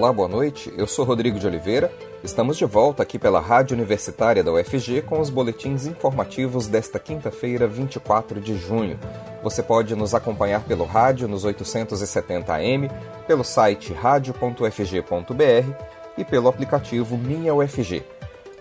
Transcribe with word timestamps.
Olá, 0.00 0.14
boa 0.14 0.28
noite. 0.28 0.72
Eu 0.78 0.86
sou 0.86 1.04
Rodrigo 1.04 1.38
de 1.38 1.46
Oliveira. 1.46 1.92
Estamos 2.24 2.56
de 2.56 2.64
volta 2.64 3.02
aqui 3.02 3.18
pela 3.18 3.38
Rádio 3.38 3.76
Universitária 3.76 4.42
da 4.42 4.50
UFG 4.50 5.02
com 5.02 5.20
os 5.20 5.28
boletins 5.28 5.84
informativos 5.84 6.66
desta 6.66 6.98
quinta-feira, 6.98 7.66
24 7.66 8.40
de 8.40 8.56
junho. 8.56 8.98
Você 9.42 9.62
pode 9.62 9.94
nos 9.94 10.14
acompanhar 10.14 10.64
pelo 10.64 10.86
rádio 10.86 11.28
nos 11.28 11.44
870 11.44 12.50
AM, 12.50 12.90
pelo 13.26 13.44
site 13.44 13.92
radio.ufg.br 13.92 15.70
e 16.16 16.24
pelo 16.24 16.48
aplicativo 16.48 17.18
Minha 17.18 17.54
UFG. 17.54 18.02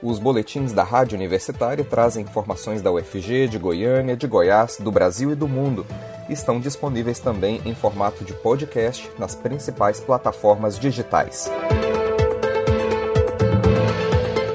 Os 0.04 0.19
boletins 0.19 0.74
da 0.74 0.83
Rádio 0.83 1.15
Universitária 1.15 1.86
trazem 1.86 2.25
informações 2.25 2.82
da 2.82 2.92
UFG, 2.92 3.47
de 3.47 3.57
Goiânia, 3.57 4.18
de 4.18 4.28
Goiás, 4.28 4.75
do 4.78 4.92
Brasil 4.92 5.32
e 5.32 5.36
do 5.36 5.47
mundo. 5.47 5.86
Estão 6.30 6.59
disponíveis 6.59 7.20
também 7.20 7.59
em 7.66 7.73
formato 7.73 8.23
de 8.23 8.34
podcast 8.34 9.10
nas 9.18 9.33
principais 9.33 10.00
plataformas 10.00 10.78
digitais. 10.78 11.50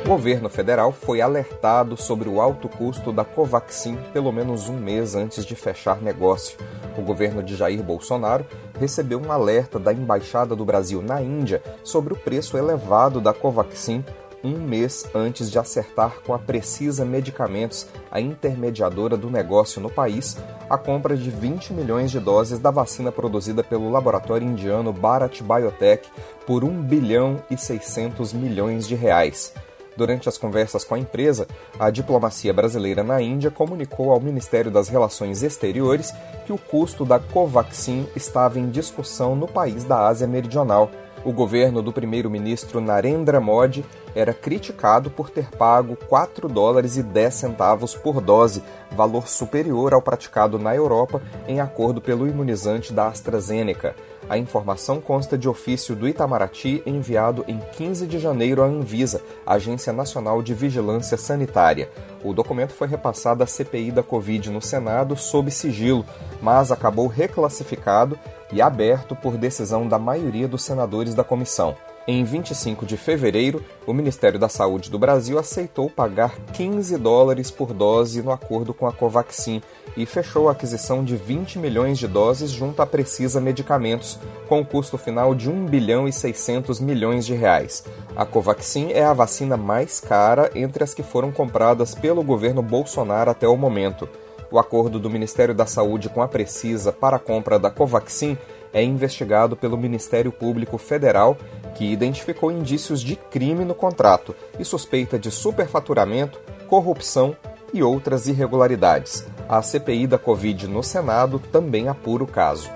O 0.04 0.08
governo 0.08 0.48
federal 0.48 0.92
foi 0.92 1.20
alertado 1.20 1.96
sobre 1.96 2.28
o 2.28 2.40
alto 2.40 2.68
custo 2.68 3.10
da 3.10 3.24
Covaxin 3.24 3.96
pelo 4.12 4.30
menos 4.30 4.68
um 4.68 4.76
mês 4.76 5.16
antes 5.16 5.44
de 5.44 5.56
fechar 5.56 6.00
negócio. 6.00 6.56
O 6.96 7.02
governo 7.02 7.42
de 7.42 7.56
Jair 7.56 7.82
Bolsonaro 7.82 8.46
recebeu 8.78 9.20
um 9.20 9.32
alerta 9.32 9.78
da 9.78 9.92
Embaixada 9.92 10.54
do 10.54 10.64
Brasil 10.64 11.02
na 11.02 11.20
Índia 11.20 11.60
sobre 11.82 12.12
o 12.12 12.16
preço 12.16 12.56
elevado 12.56 13.20
da 13.20 13.32
Covaxin 13.32 14.04
um 14.44 14.58
mês 14.58 15.04
antes 15.14 15.50
de 15.50 15.58
acertar 15.58 16.20
com 16.24 16.34
a 16.34 16.38
Precisa 16.38 17.04
Medicamentos, 17.04 17.86
a 18.10 18.20
intermediadora 18.20 19.16
do 19.16 19.30
negócio 19.30 19.80
no 19.80 19.90
país, 19.90 20.36
a 20.68 20.76
compra 20.76 21.16
de 21.16 21.30
20 21.30 21.72
milhões 21.72 22.10
de 22.10 22.20
doses 22.20 22.58
da 22.58 22.70
vacina 22.70 23.10
produzida 23.10 23.64
pelo 23.64 23.90
laboratório 23.90 24.46
indiano 24.46 24.92
Bharat 24.92 25.42
Biotech 25.42 26.08
por 26.46 26.62
1 26.62 26.82
bilhão 26.82 27.42
e 27.50 27.56
600 27.56 28.32
milhões 28.34 28.86
de 28.86 28.94
reais. 28.94 29.52
Durante 29.96 30.28
as 30.28 30.36
conversas 30.36 30.84
com 30.84 30.94
a 30.94 30.98
empresa, 30.98 31.46
a 31.78 31.88
diplomacia 31.88 32.52
brasileira 32.52 33.04
na 33.04 33.22
Índia 33.22 33.50
comunicou 33.50 34.10
ao 34.10 34.20
Ministério 34.20 34.70
das 34.70 34.88
Relações 34.88 35.42
Exteriores 35.42 36.12
que 36.44 36.52
o 36.52 36.58
custo 36.58 37.04
da 37.04 37.18
Covaxin 37.18 38.06
estava 38.16 38.58
em 38.58 38.70
discussão 38.70 39.36
no 39.36 39.46
país 39.46 39.84
da 39.84 40.06
Ásia 40.06 40.26
Meridional 40.26 40.90
o 41.24 41.32
governo 41.32 41.82
do 41.82 41.92
primeiro-ministro 41.92 42.80
Narendra 42.80 43.40
Modi 43.40 43.84
era 44.14 44.32
criticado 44.32 45.10
por 45.10 45.30
ter 45.30 45.50
pago 45.50 45.96
4 46.08 46.48
dólares 46.48 46.96
e 46.96 47.02
10 47.02 47.34
centavos 47.34 47.94
por 47.94 48.20
dose, 48.20 48.62
valor 48.92 49.26
superior 49.26 49.94
ao 49.94 50.02
praticado 50.02 50.58
na 50.58 50.74
Europa 50.74 51.20
em 51.48 51.60
acordo 51.60 52.00
pelo 52.00 52.28
imunizante 52.28 52.92
da 52.92 53.08
AstraZeneca. 53.08 53.96
A 54.28 54.38
informação 54.38 55.00
consta 55.00 55.36
de 55.36 55.48
ofício 55.48 55.94
do 55.94 56.08
Itamaraty 56.08 56.82
enviado 56.86 57.44
em 57.46 57.60
15 57.76 58.06
de 58.06 58.18
janeiro 58.18 58.62
à 58.62 58.66
Anvisa, 58.66 59.22
Agência 59.46 59.92
Nacional 59.92 60.42
de 60.42 60.54
Vigilância 60.54 61.16
Sanitária. 61.18 61.90
O 62.22 62.32
documento 62.32 62.72
foi 62.72 62.88
repassado 62.88 63.42
à 63.42 63.46
CPI 63.46 63.92
da 63.92 64.02
Covid 64.02 64.50
no 64.50 64.62
Senado 64.62 65.14
sob 65.16 65.50
sigilo, 65.50 66.06
mas 66.40 66.72
acabou 66.72 67.06
reclassificado 67.06 68.18
e 68.50 68.62
aberto 68.62 69.14
por 69.14 69.36
decisão 69.36 69.86
da 69.86 69.98
maioria 69.98 70.48
dos 70.48 70.64
senadores 70.64 71.14
da 71.14 71.22
comissão. 71.22 71.76
Em 72.06 72.22
25 72.22 72.84
de 72.84 72.98
fevereiro, 72.98 73.64
o 73.86 73.94
Ministério 73.94 74.38
da 74.38 74.46
Saúde 74.46 74.90
do 74.90 74.98
Brasil 74.98 75.38
aceitou 75.38 75.88
pagar 75.88 76.38
15 76.52 76.98
dólares 76.98 77.50
por 77.50 77.72
dose 77.72 78.20
no 78.20 78.30
acordo 78.30 78.74
com 78.74 78.86
a 78.86 78.92
Covaxin 78.92 79.62
e 79.96 80.04
fechou 80.04 80.50
a 80.50 80.52
aquisição 80.52 81.02
de 81.02 81.16
20 81.16 81.58
milhões 81.58 81.98
de 81.98 82.06
doses 82.06 82.50
junto 82.50 82.82
à 82.82 82.86
Precisa 82.86 83.40
Medicamentos, 83.40 84.18
com 84.46 84.60
um 84.60 84.64
custo 84.64 84.98
final 84.98 85.34
de 85.34 85.48
1 85.48 85.64
bilhão 85.64 86.06
e 86.06 86.12
600 86.12 86.78
milhões 86.78 87.24
de 87.24 87.32
reais. 87.32 87.82
A 88.14 88.26
Covaxin 88.26 88.92
é 88.92 89.02
a 89.02 89.14
vacina 89.14 89.56
mais 89.56 89.98
cara 89.98 90.50
entre 90.54 90.84
as 90.84 90.92
que 90.92 91.02
foram 91.02 91.32
compradas 91.32 91.94
pelo 91.94 92.22
governo 92.22 92.60
Bolsonaro 92.60 93.30
até 93.30 93.48
o 93.48 93.56
momento. 93.56 94.06
O 94.50 94.58
acordo 94.58 95.00
do 95.00 95.08
Ministério 95.08 95.54
da 95.54 95.64
Saúde 95.64 96.10
com 96.10 96.20
a 96.20 96.28
Precisa 96.28 96.92
para 96.92 97.16
a 97.16 97.20
compra 97.20 97.58
da 97.58 97.70
Covaxin 97.70 98.36
é 98.74 98.82
investigado 98.82 99.56
pelo 99.56 99.78
Ministério 99.78 100.32
Público 100.32 100.76
Federal, 100.76 101.38
que 101.74 101.84
identificou 101.84 102.50
indícios 102.50 103.00
de 103.00 103.16
crime 103.16 103.64
no 103.64 103.74
contrato 103.74 104.34
e 104.58 104.64
suspeita 104.64 105.18
de 105.18 105.30
superfaturamento, 105.30 106.40
corrupção 106.68 107.36
e 107.72 107.82
outras 107.82 108.26
irregularidades. 108.26 109.26
A 109.48 109.60
CPI 109.60 110.06
da 110.06 110.18
Covid 110.18 110.68
no 110.68 110.82
Senado 110.82 111.38
também 111.38 111.88
apura 111.88 112.24
o 112.24 112.26
caso. 112.26 112.70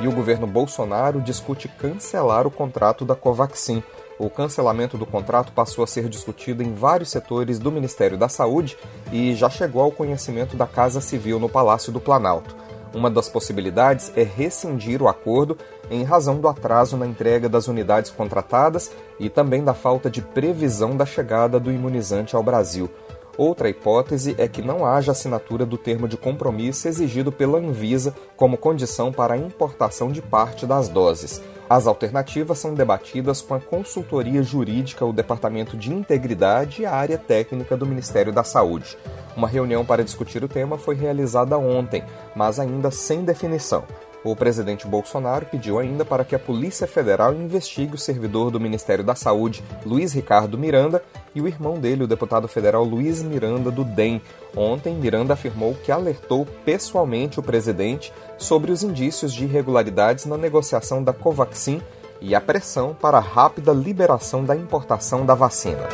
E 0.00 0.06
o 0.08 0.12
governo 0.12 0.46
Bolsonaro 0.46 1.20
discute 1.20 1.68
cancelar 1.68 2.46
o 2.46 2.50
contrato 2.50 3.04
da 3.04 3.14
Covaxin 3.14 3.82
o 4.18 4.30
cancelamento 4.30 4.96
do 4.96 5.04
contrato 5.04 5.52
passou 5.52 5.82
a 5.82 5.86
ser 5.86 6.08
discutido 6.08 6.62
em 6.62 6.72
vários 6.72 7.10
setores 7.10 7.58
do 7.58 7.72
Ministério 7.72 8.16
da 8.16 8.28
Saúde 8.28 8.78
e 9.12 9.34
já 9.34 9.50
chegou 9.50 9.82
ao 9.82 9.90
conhecimento 9.90 10.56
da 10.56 10.66
Casa 10.66 11.00
Civil 11.00 11.40
no 11.40 11.48
Palácio 11.48 11.92
do 11.92 12.00
Planalto. 12.00 12.54
Uma 12.94 13.10
das 13.10 13.28
possibilidades 13.28 14.12
é 14.14 14.22
rescindir 14.22 15.02
o 15.02 15.08
acordo 15.08 15.58
em 15.90 16.02
razão 16.02 16.38
do 16.38 16.48
atraso 16.48 16.96
na 16.96 17.06
entrega 17.06 17.48
das 17.48 17.68
unidades 17.68 18.10
contratadas 18.10 18.90
e 19.18 19.28
também 19.28 19.62
da 19.62 19.74
falta 19.74 20.10
de 20.10 20.22
previsão 20.22 20.96
da 20.96 21.06
chegada 21.06 21.58
do 21.60 21.70
imunizante 21.70 22.36
ao 22.36 22.42
Brasil. 22.42 22.90
Outra 23.36 23.68
hipótese 23.68 24.34
é 24.38 24.46
que 24.46 24.62
não 24.62 24.86
haja 24.86 25.10
assinatura 25.10 25.66
do 25.66 25.76
termo 25.76 26.06
de 26.06 26.16
compromisso 26.16 26.86
exigido 26.86 27.32
pela 27.32 27.58
Anvisa 27.58 28.14
como 28.36 28.56
condição 28.56 29.12
para 29.12 29.34
a 29.34 29.36
importação 29.36 30.12
de 30.12 30.22
parte 30.22 30.66
das 30.66 30.88
doses. 30.88 31.42
As 31.68 31.86
alternativas 31.86 32.58
são 32.58 32.74
debatidas 32.74 33.40
com 33.40 33.54
a 33.54 33.60
consultoria 33.60 34.42
jurídica, 34.42 35.04
o 35.04 35.12
Departamento 35.12 35.76
de 35.76 35.92
Integridade 35.92 36.82
e 36.82 36.86
a 36.86 36.92
área 36.92 37.18
técnica 37.18 37.76
do 37.76 37.86
Ministério 37.86 38.32
da 38.32 38.44
Saúde. 38.44 38.96
Uma 39.36 39.48
reunião 39.48 39.84
para 39.84 40.04
discutir 40.04 40.44
o 40.44 40.48
tema 40.48 40.78
foi 40.78 40.94
realizada 40.94 41.58
ontem, 41.58 42.04
mas 42.36 42.60
ainda 42.60 42.90
sem 42.92 43.24
definição. 43.24 43.82
O 44.24 44.34
presidente 44.34 44.86
Bolsonaro 44.86 45.44
pediu 45.44 45.78
ainda 45.78 46.02
para 46.02 46.24
que 46.24 46.34
a 46.34 46.38
Polícia 46.38 46.86
Federal 46.86 47.34
investigue 47.34 47.94
o 47.94 47.98
servidor 47.98 48.50
do 48.50 48.58
Ministério 48.58 49.04
da 49.04 49.14
Saúde, 49.14 49.62
Luiz 49.84 50.14
Ricardo 50.14 50.56
Miranda, 50.56 51.02
e 51.34 51.42
o 51.42 51.46
irmão 51.46 51.78
dele, 51.78 52.04
o 52.04 52.06
deputado 52.06 52.48
federal 52.48 52.84
Luiz 52.84 53.22
Miranda 53.22 53.70
do 53.70 53.84
DEM. 53.84 54.22
Ontem, 54.56 54.94
Miranda 54.94 55.34
afirmou 55.34 55.74
que 55.74 55.92
alertou 55.92 56.46
pessoalmente 56.64 57.38
o 57.38 57.42
presidente 57.42 58.14
sobre 58.38 58.72
os 58.72 58.82
indícios 58.82 59.30
de 59.30 59.44
irregularidades 59.44 60.24
na 60.24 60.38
negociação 60.38 61.04
da 61.04 61.12
Covaxin 61.12 61.82
e 62.18 62.34
a 62.34 62.40
pressão 62.40 62.96
para 62.98 63.18
a 63.18 63.20
rápida 63.20 63.72
liberação 63.72 64.42
da 64.42 64.56
importação 64.56 65.26
da 65.26 65.34
vacina. 65.34 65.86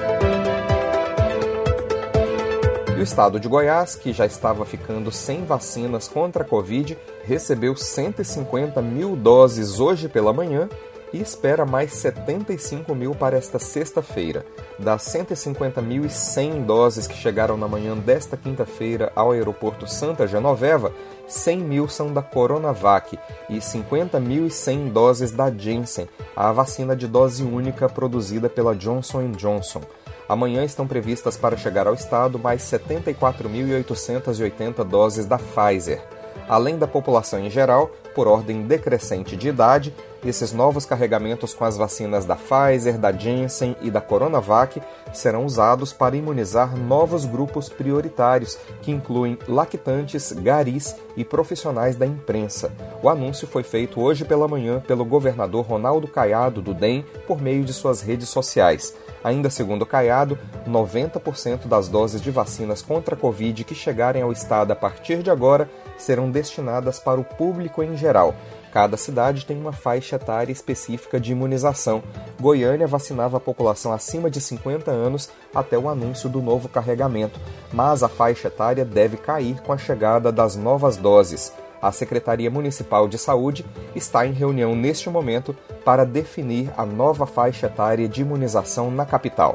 E 2.97 3.01
o 3.01 3.03
estado 3.03 3.41
de 3.41 3.49
Goiás, 3.49 3.95
que 3.95 4.13
já 4.13 4.27
estava 4.27 4.67
ficando 4.67 5.11
sem 5.11 5.43
vacinas 5.47 6.07
contra 6.07 6.45
a 6.45 6.47
Covid, 6.47 6.99
recebeu 7.31 7.77
150 7.77 8.83
mil 8.83 9.15
doses 9.15 9.79
hoje 9.79 10.09
pela 10.09 10.33
manhã 10.33 10.69
e 11.13 11.23
espera 11.23 11.65
mais 11.65 11.93
75 11.93 12.93
mil 12.93 13.15
para 13.15 13.37
esta 13.37 13.57
sexta-feira. 13.57 14.45
Das 14.77 15.05
150.100 15.05 16.65
doses 16.65 17.07
que 17.07 17.17
chegaram 17.17 17.57
na 17.57 17.69
manhã 17.69 17.97
desta 17.97 18.37
quinta-feira 18.37 19.13
ao 19.15 19.31
aeroporto 19.31 19.87
Santa 19.87 20.27
Genoveva, 20.27 20.93
100 21.29 21.59
mil 21.59 21.87
são 21.87 22.13
da 22.13 22.21
Coronavac 22.21 23.17
e 23.49 23.59
50.100 23.59 24.91
doses 24.91 25.31
da 25.31 25.53
Janssen, 25.53 26.09
a 26.35 26.51
vacina 26.51 26.97
de 26.97 27.07
dose 27.07 27.45
única 27.45 27.89
produzida 27.89 28.49
pela 28.49 28.75
Johnson 28.75 29.31
Johnson. 29.31 29.83
Amanhã 30.29 30.65
estão 30.65 30.85
previstas 30.85 31.37
para 31.37 31.57
chegar 31.57 31.87
ao 31.87 31.95
estado 31.95 32.41
mais 32.41 32.63
74.880 32.63 34.83
doses 34.83 35.27
da 35.27 35.39
Pfizer. 35.39 36.03
Além 36.49 36.77
da 36.77 36.87
população 36.87 37.39
em 37.39 37.51
geral, 37.51 37.91
por 38.15 38.27
ordem 38.27 38.63
decrescente 38.63 39.37
de 39.37 39.49
idade, 39.49 39.95
esses 40.25 40.53
novos 40.53 40.85
carregamentos 40.85 41.55
com 41.55 41.65
as 41.65 41.77
vacinas 41.77 42.27
da 42.27 42.37
Pfizer, 42.37 42.99
da 42.99 43.11
Janssen 43.11 43.75
e 43.81 43.91
da 43.91 44.01
Coronavac 44.01 44.83
serão 45.15 45.47
usados 45.47 45.93
para 45.93 46.17
imunizar 46.17 46.77
novos 46.77 47.25
grupos 47.25 47.69
prioritários, 47.69 48.59
que 48.83 48.91
incluem 48.91 49.39
lactantes, 49.49 50.33
garis 50.33 50.95
e 51.17 51.25
profissionais 51.25 51.97
da 51.97 52.07
imprensa. 52.07 52.71
O 53.03 53.09
anúncio 53.09 53.47
foi 53.47 53.63
feito 53.63 54.01
hoje 54.01 54.25
pela 54.25 54.49
manhã 54.49 54.81
pelo 54.81 55.05
governador 55.05 55.65
Ronaldo 55.65 56.07
Caiado, 56.07 56.61
do 56.61 56.75
DEM, 56.75 57.05
por 57.27 57.41
meio 57.41 57.65
de 57.65 57.73
suas 57.73 58.03
redes 58.03 58.29
sociais. 58.29 58.95
Ainda 59.23 59.51
segundo 59.51 59.85
Caiado, 59.85 60.39
90% 60.67 61.67
das 61.67 61.89
doses 61.89 62.21
de 62.21 62.31
vacinas 62.31 62.83
contra 62.83 63.15
a 63.15 63.19
Covid 63.19 63.65
que 63.65 63.75
chegarem 63.75 64.23
ao 64.23 64.33
estado 64.33 64.73
a 64.73 64.77
partir 64.77 65.23
de 65.23 65.31
agora 65.31 65.69
serão 65.99 66.31
destinadas 66.31 66.99
para 66.99 67.21
o 67.21 67.25
público 67.25 67.83
em 67.83 67.97
geral. 67.97 68.35
Cada 68.73 68.97
cidade 68.97 69.45
tem 69.45 69.59
uma 69.59 69.73
faixa 69.73 70.17
etária 70.17 70.53
específica 70.53 71.19
de 71.19 71.33
imunização. 71.33 72.03
Goiânia 72.41 72.87
vacinava 72.87 73.37
a 73.37 73.41
população 73.41 73.93
acima 73.93 74.31
de 74.31 74.41
50 74.41 74.91
anos 74.91 75.29
até 75.55 75.77
o 75.77 75.89
anúncio 75.89 76.29
do 76.29 76.41
novo 76.41 76.69
carregamento, 76.69 77.41
mas 77.73 78.03
a 78.03 78.09
faixa 78.09 78.47
etária 78.47 78.85
deve 78.85 79.17
cair 79.17 79.61
com 79.63 79.73
a 79.73 79.79
chegada 79.79 80.31
das 80.31 80.55
novas 80.55 80.97
doses. 80.97 81.53
A 81.81 81.91
Secretaria 81.93 82.51
Municipal 82.51 83.09
de 83.09 83.19
Saúde 83.19 83.65
está 83.95 84.27
em 84.27 84.33
reunião 84.33 84.75
neste 84.75 85.09
momento 85.09 85.57
para 85.85 86.05
definir 86.05 86.71
a 86.77 86.85
nova 86.85 87.27
faixa 87.27 87.67
etária 87.67 88.09
de 88.09 88.21
imunização 88.21 88.91
na 88.91 89.07
capital 89.07 89.55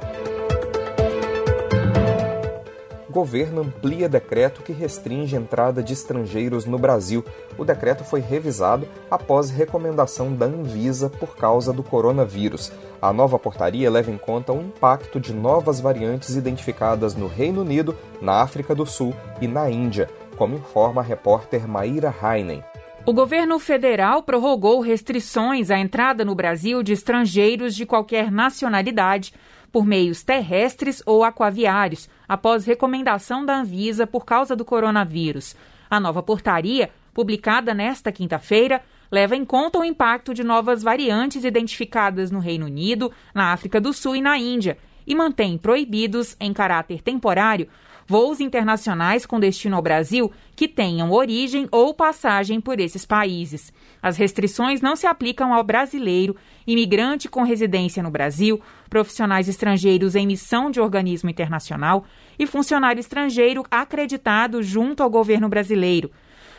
governo 3.15 3.61
amplia 3.61 4.09
decreto 4.09 4.61
que 4.61 4.73
restringe 4.73 5.37
a 5.37 5.39
entrada 5.39 5.81
de 5.81 5.93
estrangeiros 5.93 6.65
no 6.65 6.77
Brasil. 6.77 7.23
O 7.57 7.63
decreto 7.63 8.03
foi 8.03 8.19
revisado 8.19 8.85
após 9.09 9.49
recomendação 9.49 10.35
da 10.35 10.45
Anvisa 10.45 11.09
por 11.09 11.37
causa 11.37 11.71
do 11.71 11.81
coronavírus. 11.81 12.73
A 13.01 13.13
nova 13.13 13.39
portaria 13.39 13.89
leva 13.89 14.11
em 14.11 14.17
conta 14.17 14.51
o 14.51 14.59
impacto 14.59 15.17
de 15.17 15.33
novas 15.33 15.79
variantes 15.79 16.35
identificadas 16.35 17.15
no 17.15 17.27
Reino 17.27 17.61
Unido, 17.61 17.95
na 18.21 18.41
África 18.41 18.75
do 18.75 18.85
Sul 18.85 19.15
e 19.39 19.47
na 19.47 19.69
Índia, 19.69 20.09
como 20.35 20.55
informa 20.55 21.01
a 21.01 21.03
repórter 21.03 21.67
Maíra 21.67 22.13
Heinen. 22.21 22.63
O 23.05 23.13
governo 23.13 23.59
federal 23.59 24.23
prorrogou 24.23 24.79
restrições 24.79 25.69
à 25.69 25.77
entrada 25.77 26.25
no 26.25 26.33
Brasil 26.33 26.81
de 26.81 26.93
estrangeiros 26.93 27.75
de 27.75 27.85
qualquer 27.85 28.31
nacionalidade 28.31 29.31
por 29.71 29.85
meios 29.85 30.23
terrestres 30.23 31.03
ou 31.05 31.23
aquaviários, 31.23 32.09
após 32.27 32.65
recomendação 32.65 33.45
da 33.45 33.57
Anvisa 33.57 34.07
por 34.07 34.25
causa 34.25 34.55
do 34.55 34.65
coronavírus. 34.65 35.55
A 35.89 35.99
nova 35.99 36.23
portaria, 36.23 36.89
publicada 37.13 37.73
nesta 37.73 38.11
quinta-feira, 38.11 38.81
leva 39.11 39.35
em 39.35 39.45
conta 39.45 39.77
o 39.77 39.83
impacto 39.83 40.33
de 40.33 40.43
novas 40.43 40.81
variantes 40.81 41.43
identificadas 41.43 42.31
no 42.31 42.39
Reino 42.39 42.65
Unido, 42.65 43.11
na 43.33 43.51
África 43.51 43.79
do 43.79 43.93
Sul 43.93 44.15
e 44.15 44.21
na 44.21 44.37
Índia, 44.37 44.77
e 45.05 45.13
mantém 45.13 45.57
proibidos, 45.57 46.35
em 46.39 46.51
caráter 46.51 47.01
temporário, 47.01 47.67
voos 48.07 48.39
internacionais 48.39 49.25
com 49.25 49.39
destino 49.39 49.75
ao 49.75 49.81
Brasil 49.81 50.31
que 50.55 50.67
tenham 50.67 51.11
origem 51.11 51.67
ou 51.71 51.93
passagem 51.93 52.61
por 52.61 52.79
esses 52.79 53.05
países. 53.05 53.73
As 54.01 54.17
restrições 54.17 54.81
não 54.81 54.95
se 54.95 55.07
aplicam 55.07 55.53
ao 55.53 55.63
brasileiro, 55.63 56.35
imigrante 56.67 57.27
com 57.27 57.43
residência 57.43 58.03
no 58.03 58.11
Brasil, 58.11 58.61
profissionais 58.89 59.49
estrangeiros 59.49 60.15
em 60.15 60.27
missão 60.27 60.69
de 60.69 60.79
organismo 60.79 61.29
internacional 61.29 62.05
e 62.37 62.45
funcionário 62.45 62.99
estrangeiro 62.99 63.63
acreditado 63.69 64.61
junto 64.61 65.01
ao 65.01 65.09
governo 65.09 65.49
brasileiro. 65.49 66.11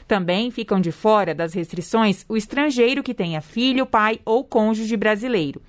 Também 0.06 0.50
ficam 0.50 0.80
de 0.80 0.92
fora 0.92 1.34
das 1.34 1.52
restrições 1.52 2.24
o 2.28 2.36
estrangeiro 2.36 3.02
que 3.02 3.14
tenha 3.14 3.40
filho, 3.40 3.86
pai 3.86 4.20
ou 4.24 4.44
cônjuge 4.44 4.96
brasileiro. 4.96 5.60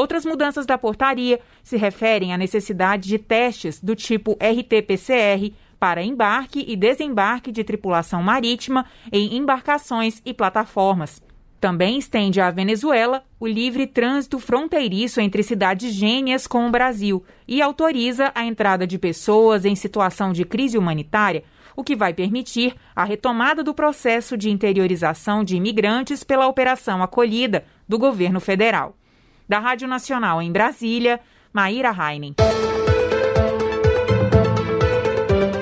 Outras 0.00 0.24
mudanças 0.24 0.64
da 0.64 0.78
portaria 0.78 1.38
se 1.62 1.76
referem 1.76 2.32
à 2.32 2.38
necessidade 2.38 3.06
de 3.06 3.18
testes 3.18 3.78
do 3.82 3.94
tipo 3.94 4.32
RT-PCR 4.40 5.52
para 5.78 6.02
embarque 6.02 6.64
e 6.66 6.74
desembarque 6.74 7.52
de 7.52 7.62
tripulação 7.62 8.22
marítima 8.22 8.86
em 9.12 9.36
embarcações 9.36 10.22
e 10.24 10.32
plataformas. 10.32 11.22
Também 11.60 11.98
estende 11.98 12.40
à 12.40 12.50
Venezuela 12.50 13.22
o 13.38 13.46
livre 13.46 13.86
trânsito 13.86 14.38
fronteiriço 14.38 15.20
entre 15.20 15.42
cidades 15.42 15.92
gêmeas 15.92 16.46
com 16.46 16.66
o 16.66 16.70
Brasil 16.70 17.22
e 17.46 17.60
autoriza 17.60 18.32
a 18.34 18.42
entrada 18.42 18.86
de 18.86 18.98
pessoas 18.98 19.66
em 19.66 19.74
situação 19.74 20.32
de 20.32 20.46
crise 20.46 20.78
humanitária, 20.78 21.44
o 21.76 21.84
que 21.84 21.94
vai 21.94 22.14
permitir 22.14 22.74
a 22.96 23.04
retomada 23.04 23.62
do 23.62 23.74
processo 23.74 24.34
de 24.34 24.48
interiorização 24.48 25.44
de 25.44 25.56
imigrantes 25.56 26.24
pela 26.24 26.48
Operação 26.48 27.02
Acolhida 27.02 27.66
do 27.86 27.98
governo 27.98 28.40
federal. 28.40 28.96
Da 29.50 29.58
Rádio 29.58 29.88
Nacional 29.88 30.40
em 30.40 30.52
Brasília, 30.52 31.18
Maíra 31.52 31.90
Heinen. 31.90 32.36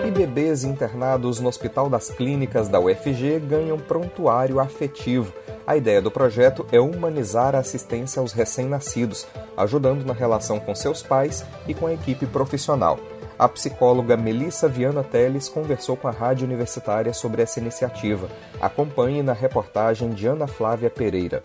E 0.07 0.11
bebês 0.11 0.63
internados 0.63 1.41
no 1.41 1.49
Hospital 1.49 1.89
das 1.89 2.11
Clínicas 2.11 2.69
da 2.69 2.79
UFG 2.79 3.41
ganham 3.41 3.79
prontuário 3.79 4.61
afetivo. 4.61 5.33
A 5.67 5.75
ideia 5.75 6.03
do 6.03 6.11
projeto 6.11 6.67
é 6.71 6.79
humanizar 6.79 7.55
a 7.55 7.61
assistência 7.61 8.21
aos 8.21 8.35
recém-nascidos, 8.35 9.27
ajudando 9.57 10.05
na 10.05 10.13
relação 10.13 10.61
com 10.61 10.75
seus 10.75 11.03
pais 11.03 11.43
e 11.67 11.73
com 11.73 11.87
a 11.87 11.95
equipe 11.95 12.27
profissional. 12.27 13.01
A 13.39 13.49
psicóloga 13.49 14.19
Melissa 14.19 14.69
Viana 14.69 15.03
Teles 15.03 15.49
conversou 15.49 15.97
com 15.97 16.09
a 16.09 16.11
Rádio 16.11 16.47
Universitária 16.47 17.15
sobre 17.15 17.41
essa 17.41 17.59
iniciativa. 17.59 18.29
Acompanhe 18.61 19.23
na 19.23 19.33
reportagem 19.33 20.11
de 20.11 20.27
Ana 20.27 20.47
Flávia 20.47 20.91
Pereira. 20.91 21.43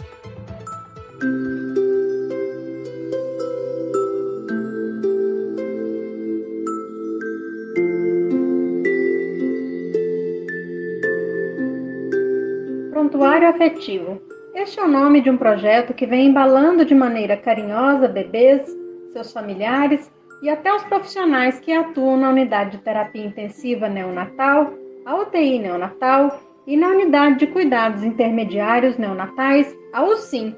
Afetivo. 13.54 14.20
Este 14.56 14.80
é 14.80 14.84
o 14.84 14.88
nome 14.88 15.22
de 15.22 15.30
um 15.30 15.38
projeto 15.38 15.94
que 15.94 16.08
vem 16.08 16.26
embalando 16.26 16.84
de 16.84 16.96
maneira 16.96 17.38
carinhosa 17.38 18.08
bebês, 18.08 18.68
seus 19.12 19.32
familiares 19.32 20.12
e 20.42 20.50
até 20.50 20.74
os 20.74 20.84
profissionais 20.86 21.60
que 21.60 21.72
atuam 21.72 22.18
na 22.18 22.32
unidade 22.32 22.72
de 22.72 22.84
terapia 22.84 23.24
intensiva 23.24 23.88
neonatal, 23.88 24.74
a 25.06 25.16
UTI 25.18 25.60
neonatal 25.60 26.42
e 26.66 26.76
na 26.76 26.88
unidade 26.88 27.38
de 27.38 27.48
cuidados 27.48 28.04
intermediários 28.04 28.98
neonatais, 28.98 29.72
a 29.94 30.04
UCIM, 30.04 30.56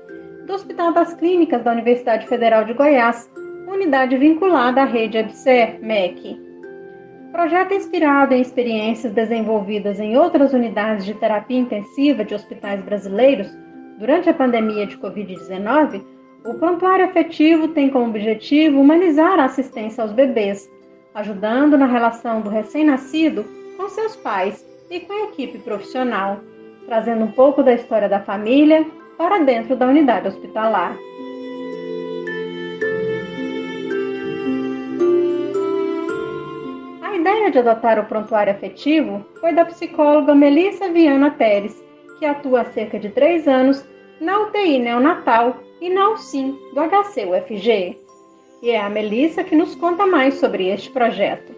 do 0.47 0.53
Hospital 0.53 0.93
das 0.93 1.13
Clínicas 1.15 1.63
da 1.63 1.73
Universidade 1.73 2.25
Federal 2.27 2.63
de 2.63 2.73
Goiás, 2.73 3.29
unidade 3.67 4.15
vinculada 4.15 4.83
à 4.83 4.85
rede 4.85 5.17
EBSER, 5.17 5.79
MEC. 5.81 6.44
Projeto 7.35 7.73
inspirado 7.73 8.33
em 8.33 8.39
experiências 8.39 9.11
desenvolvidas 9.11 9.99
em 9.99 10.17
outras 10.17 10.53
unidades 10.53 11.03
de 11.03 11.13
terapia 11.13 11.59
intensiva 11.59 12.23
de 12.23 12.33
hospitais 12.33 12.81
brasileiros 12.81 13.51
durante 13.99 14.29
a 14.29 14.33
pandemia 14.33 14.87
de 14.87 14.97
Covid-19, 14.97 16.01
o 16.45 16.53
prontuário 16.53 17.03
afetivo 17.03 17.67
tem 17.67 17.89
como 17.89 18.07
objetivo 18.07 18.79
humanizar 18.79 19.37
a 19.37 19.43
assistência 19.43 20.01
aos 20.01 20.13
bebês, 20.13 20.71
ajudando 21.13 21.77
na 21.77 21.87
relação 21.87 22.39
do 22.39 22.49
recém-nascido 22.49 23.45
com 23.75 23.89
seus 23.89 24.15
pais 24.15 24.65
e 24.89 25.01
com 25.01 25.11
a 25.11 25.25
equipe 25.25 25.57
profissional, 25.57 26.39
trazendo 26.85 27.25
um 27.25 27.31
pouco 27.33 27.61
da 27.61 27.73
história 27.73 28.07
da 28.07 28.21
família 28.21 28.87
para 29.17 29.39
dentro 29.39 29.75
da 29.75 29.87
unidade 29.87 30.29
hospitalar. 30.29 30.95
Ideia 37.35 37.51
de 37.51 37.59
adotar 37.59 37.99
o 37.99 38.05
prontuário 38.05 38.53
afetivo 38.53 39.25
foi 39.41 39.53
da 39.53 39.65
psicóloga 39.65 40.33
Melissa 40.33 40.89
Viana 40.89 41.31
Teres, 41.31 41.83
que 42.17 42.25
atua 42.25 42.61
há 42.61 42.65
cerca 42.65 42.97
de 42.97 43.09
três 43.09 43.47
anos 43.47 43.85
na 44.21 44.39
UTI 44.39 44.79
neonatal 44.79 45.57
e 45.81 45.89
na 45.89 46.11
UCIM 46.11 46.57
do 46.73 46.79
HC-UFG. 46.79 47.97
E 48.63 48.69
é 48.69 48.81
a 48.81 48.89
Melissa 48.89 49.43
que 49.43 49.55
nos 49.55 49.75
conta 49.75 50.05
mais 50.05 50.35
sobre 50.35 50.69
este 50.69 50.89
projeto. 50.89 51.53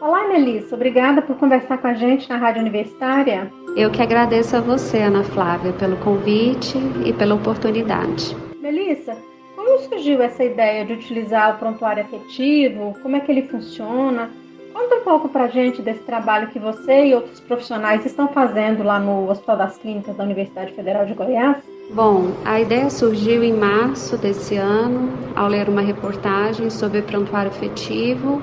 Olá, 0.00 0.26
Melissa, 0.26 0.74
obrigada 0.74 1.22
por 1.22 1.36
conversar 1.36 1.78
com 1.78 1.86
a 1.86 1.94
gente 1.94 2.28
na 2.28 2.36
Rádio 2.36 2.62
Universitária. 2.62 3.50
Eu 3.76 3.90
que 3.90 4.02
agradeço 4.02 4.56
a 4.56 4.60
você, 4.60 4.98
Ana 4.98 5.22
Flávia, 5.22 5.72
pelo 5.74 5.96
convite 5.98 6.76
e 7.04 7.12
pela 7.12 7.36
oportunidade. 7.36 8.36
Melissa, 8.60 9.16
como 9.54 9.78
surgiu 9.78 10.20
essa 10.22 10.42
ideia 10.42 10.84
de 10.84 10.94
utilizar 10.94 11.54
o 11.54 11.58
prontuário 11.58 12.02
afetivo? 12.02 12.96
Como 13.00 13.14
é 13.14 13.20
que 13.20 13.30
ele 13.30 13.42
funciona? 13.42 14.30
Conta 14.72 14.96
um 14.96 15.00
pouco 15.02 15.28
para 15.28 15.48
gente 15.48 15.82
desse 15.82 16.00
trabalho 16.00 16.48
que 16.48 16.58
você 16.58 17.06
e 17.06 17.14
outros 17.14 17.40
profissionais 17.40 18.06
estão 18.06 18.28
fazendo 18.28 18.82
lá 18.82 18.98
no 18.98 19.28
Hospital 19.28 19.56
das 19.56 19.76
Clínicas 19.78 20.16
da 20.16 20.24
Universidade 20.24 20.72
Federal 20.72 21.04
de 21.06 21.14
Goiás. 21.14 21.56
Bom, 21.92 22.30
a 22.44 22.60
ideia 22.60 22.88
surgiu 22.88 23.42
em 23.42 23.52
março 23.52 24.16
desse 24.16 24.54
ano, 24.56 25.10
ao 25.34 25.48
ler 25.48 25.68
uma 25.68 25.80
reportagem 25.80 26.70
sobre 26.70 27.02
prontuário 27.02 27.50
afetivo 27.50 28.40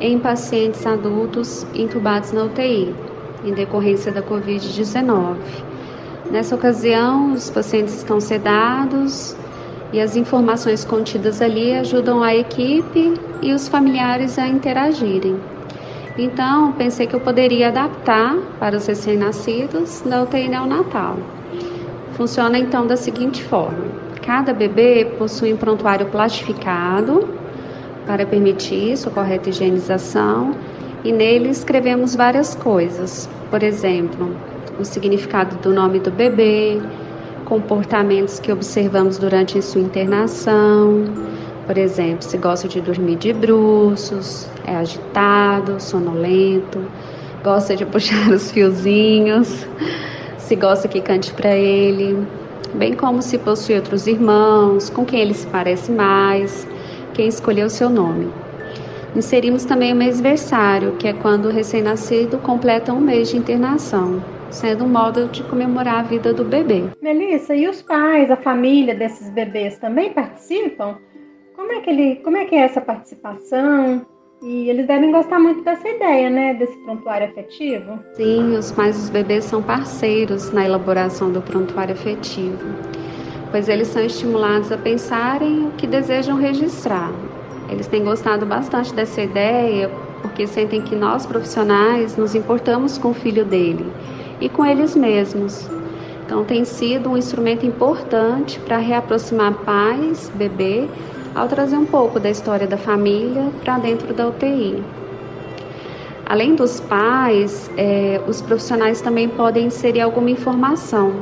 em 0.00 0.18
pacientes 0.18 0.86
adultos 0.86 1.66
intubados 1.74 2.32
na 2.32 2.44
UTI, 2.44 2.94
em 3.42 3.54
decorrência 3.54 4.12
da 4.12 4.22
Covid-19. 4.22 5.36
Nessa 6.30 6.54
ocasião, 6.54 7.32
os 7.32 7.48
pacientes 7.48 7.94
estão 7.94 8.20
sedados 8.20 9.34
e 9.92 10.00
as 10.00 10.16
informações 10.16 10.84
contidas 10.84 11.40
ali 11.40 11.72
ajudam 11.74 12.22
a 12.22 12.34
equipe 12.34 13.14
e 13.40 13.52
os 13.52 13.68
familiares 13.68 14.38
a 14.38 14.46
interagirem. 14.46 15.38
Então, 16.16 16.72
pensei 16.72 17.08
que 17.08 17.14
eu 17.14 17.20
poderia 17.20 17.68
adaptar 17.68 18.36
para 18.60 18.76
os 18.76 18.86
recém-nascidos 18.86 20.00
da 20.02 20.22
UTI 20.22 20.48
neonatal. 20.48 21.16
Funciona 22.12 22.56
então 22.56 22.86
da 22.86 22.96
seguinte 22.96 23.42
forma: 23.42 23.84
cada 24.24 24.52
bebê 24.52 25.04
possui 25.18 25.52
um 25.52 25.56
prontuário 25.56 26.06
plastificado 26.06 27.28
para 28.06 28.24
permitir 28.24 28.96
sua 28.96 29.10
correta 29.10 29.48
higienização 29.48 30.54
e 31.02 31.10
nele 31.10 31.48
escrevemos 31.48 32.14
várias 32.14 32.54
coisas. 32.54 33.28
Por 33.50 33.62
exemplo, 33.62 34.36
o 34.78 34.84
significado 34.84 35.56
do 35.56 35.72
nome 35.72 35.98
do 35.98 36.12
bebê, 36.12 36.80
comportamentos 37.44 38.38
que 38.38 38.52
observamos 38.52 39.18
durante 39.18 39.60
sua 39.60 39.80
internação, 39.80 41.04
por 41.66 41.78
exemplo, 41.78 42.22
se 42.22 42.36
gosta 42.36 42.68
de 42.68 42.80
dormir 42.80 43.16
de 43.16 43.32
bruços, 43.32 44.48
é 44.66 44.76
agitado, 44.76 45.80
sonolento, 45.80 46.80
gosta 47.42 47.74
de 47.74 47.84
puxar 47.86 48.30
os 48.30 48.50
fiozinhos, 48.50 49.66
se 50.38 50.56
gosta 50.56 50.88
que 50.88 51.00
cante 51.00 51.32
para 51.32 51.54
ele, 51.54 52.26
bem 52.74 52.94
como 52.94 53.22
se 53.22 53.38
possui 53.38 53.76
outros 53.76 54.06
irmãos, 54.06 54.90
com 54.90 55.04
quem 55.04 55.20
ele 55.20 55.34
se 55.34 55.46
parece 55.46 55.90
mais, 55.90 56.66
quem 57.14 57.28
escolheu 57.28 57.70
seu 57.70 57.88
nome. 57.88 58.28
Inserimos 59.16 59.64
também 59.64 59.92
o 59.92 59.96
mêsversário, 59.96 60.96
que 60.96 61.06
é 61.06 61.12
quando 61.12 61.46
o 61.46 61.50
recém-nascido 61.50 62.38
completa 62.38 62.92
um 62.92 63.00
mês 63.00 63.28
de 63.28 63.36
internação, 63.36 64.20
sendo 64.50 64.84
um 64.84 64.88
modo 64.88 65.28
de 65.28 65.44
comemorar 65.44 66.00
a 66.00 66.02
vida 66.02 66.32
do 66.34 66.44
bebê. 66.44 66.82
Melissa, 67.00 67.54
e 67.54 67.68
os 67.68 67.80
pais, 67.80 68.28
a 68.30 68.36
família 68.36 68.94
desses 68.94 69.30
bebês 69.30 69.78
também 69.78 70.12
participam? 70.12 70.96
Como 71.56 71.72
é 71.72 71.80
que, 71.80 71.90
ele, 71.90 72.16
como 72.16 72.36
é, 72.36 72.44
que 72.46 72.54
é 72.56 72.60
essa 72.60 72.80
participação? 72.80 74.04
E 74.42 74.68
eles 74.68 74.86
devem 74.86 75.12
gostar 75.12 75.38
muito 75.38 75.62
dessa 75.62 75.88
ideia, 75.88 76.28
né? 76.28 76.54
Desse 76.54 76.76
prontuário 76.78 77.28
afetivo. 77.28 77.98
Sim, 78.14 78.56
os 78.56 78.72
pais 78.72 78.96
dos 78.96 79.08
bebês 79.08 79.44
são 79.44 79.62
parceiros 79.62 80.52
na 80.52 80.64
elaboração 80.64 81.30
do 81.32 81.40
prontuário 81.40 81.94
afetivo, 81.94 82.58
pois 83.50 83.68
eles 83.68 83.88
são 83.88 84.04
estimulados 84.04 84.72
a 84.72 84.76
pensarem 84.76 85.68
o 85.68 85.70
que 85.72 85.86
desejam 85.86 86.36
registrar. 86.36 87.12
Eles 87.70 87.86
têm 87.86 88.04
gostado 88.04 88.44
bastante 88.44 88.92
dessa 88.92 89.22
ideia 89.22 89.88
porque 90.20 90.46
sentem 90.46 90.82
que 90.82 90.96
nós 90.96 91.24
profissionais 91.24 92.16
nos 92.16 92.34
importamos 92.34 92.98
com 92.98 93.10
o 93.10 93.14
filho 93.14 93.44
dele 93.44 93.86
e 94.40 94.48
com 94.48 94.66
eles 94.66 94.96
mesmos. 94.96 95.70
Então 96.26 96.44
tem 96.44 96.64
sido 96.64 97.10
um 97.10 97.16
instrumento 97.16 97.64
importante 97.64 98.58
para 98.60 98.78
reaproximar 98.78 99.54
pais, 99.64 100.30
bebê 100.34 100.88
ao 101.34 101.48
trazer 101.48 101.76
um 101.76 101.84
pouco 101.84 102.20
da 102.20 102.30
história 102.30 102.66
da 102.66 102.76
família 102.76 103.50
para 103.64 103.78
dentro 103.78 104.14
da 104.14 104.28
UTI. 104.28 104.82
Além 106.26 106.54
dos 106.54 106.80
pais, 106.80 107.70
é, 107.76 108.20
os 108.26 108.40
profissionais 108.40 109.00
também 109.00 109.28
podem 109.28 109.66
inserir 109.66 110.00
alguma 110.00 110.30
informação, 110.30 111.12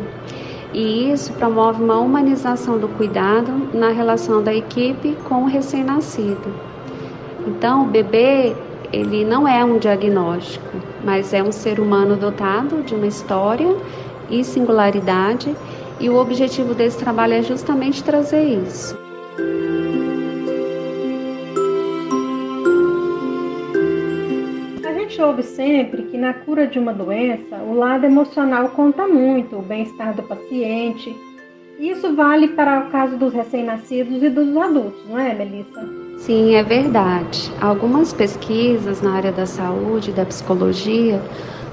e 0.72 1.10
isso 1.10 1.32
promove 1.34 1.82
uma 1.82 1.98
humanização 1.98 2.78
do 2.78 2.88
cuidado 2.88 3.52
na 3.74 3.90
relação 3.90 4.42
da 4.42 4.54
equipe 4.54 5.16
com 5.28 5.42
o 5.42 5.46
recém-nascido. 5.46 6.54
Então, 7.46 7.82
o 7.82 7.86
bebê 7.86 8.54
ele 8.92 9.24
não 9.24 9.48
é 9.48 9.64
um 9.64 9.78
diagnóstico, 9.78 10.76
mas 11.02 11.32
é 11.32 11.42
um 11.42 11.50
ser 11.50 11.80
humano 11.80 12.14
dotado 12.14 12.82
de 12.82 12.94
uma 12.94 13.06
história 13.06 13.74
e 14.30 14.44
singularidade, 14.44 15.54
e 15.98 16.08
o 16.08 16.16
objetivo 16.16 16.74
desse 16.74 16.98
trabalho 16.98 17.34
é 17.34 17.42
justamente 17.42 18.04
trazer 18.04 18.44
isso. 18.44 18.96
Ouve 25.20 25.42
sempre 25.42 26.02
que 26.04 26.16
na 26.16 26.32
cura 26.32 26.66
de 26.66 26.78
uma 26.78 26.92
doença, 26.92 27.56
o 27.56 27.74
lado 27.74 28.04
emocional 28.04 28.68
conta 28.70 29.06
muito, 29.06 29.56
o 29.56 29.62
bem-estar 29.62 30.14
do 30.14 30.22
paciente. 30.22 31.14
Isso 31.78 32.14
vale 32.14 32.48
para 32.48 32.80
o 32.80 32.90
caso 32.90 33.16
dos 33.16 33.34
recém-nascidos 33.34 34.22
e 34.22 34.30
dos 34.30 34.56
adultos, 34.56 35.02
não 35.08 35.18
é, 35.18 35.34
Melissa? 35.34 35.88
Sim, 36.18 36.54
é 36.54 36.62
verdade. 36.62 37.52
Algumas 37.60 38.12
pesquisas 38.12 39.02
na 39.02 39.14
área 39.14 39.32
da 39.32 39.44
saúde 39.44 40.10
e 40.10 40.14
da 40.14 40.24
psicologia 40.24 41.20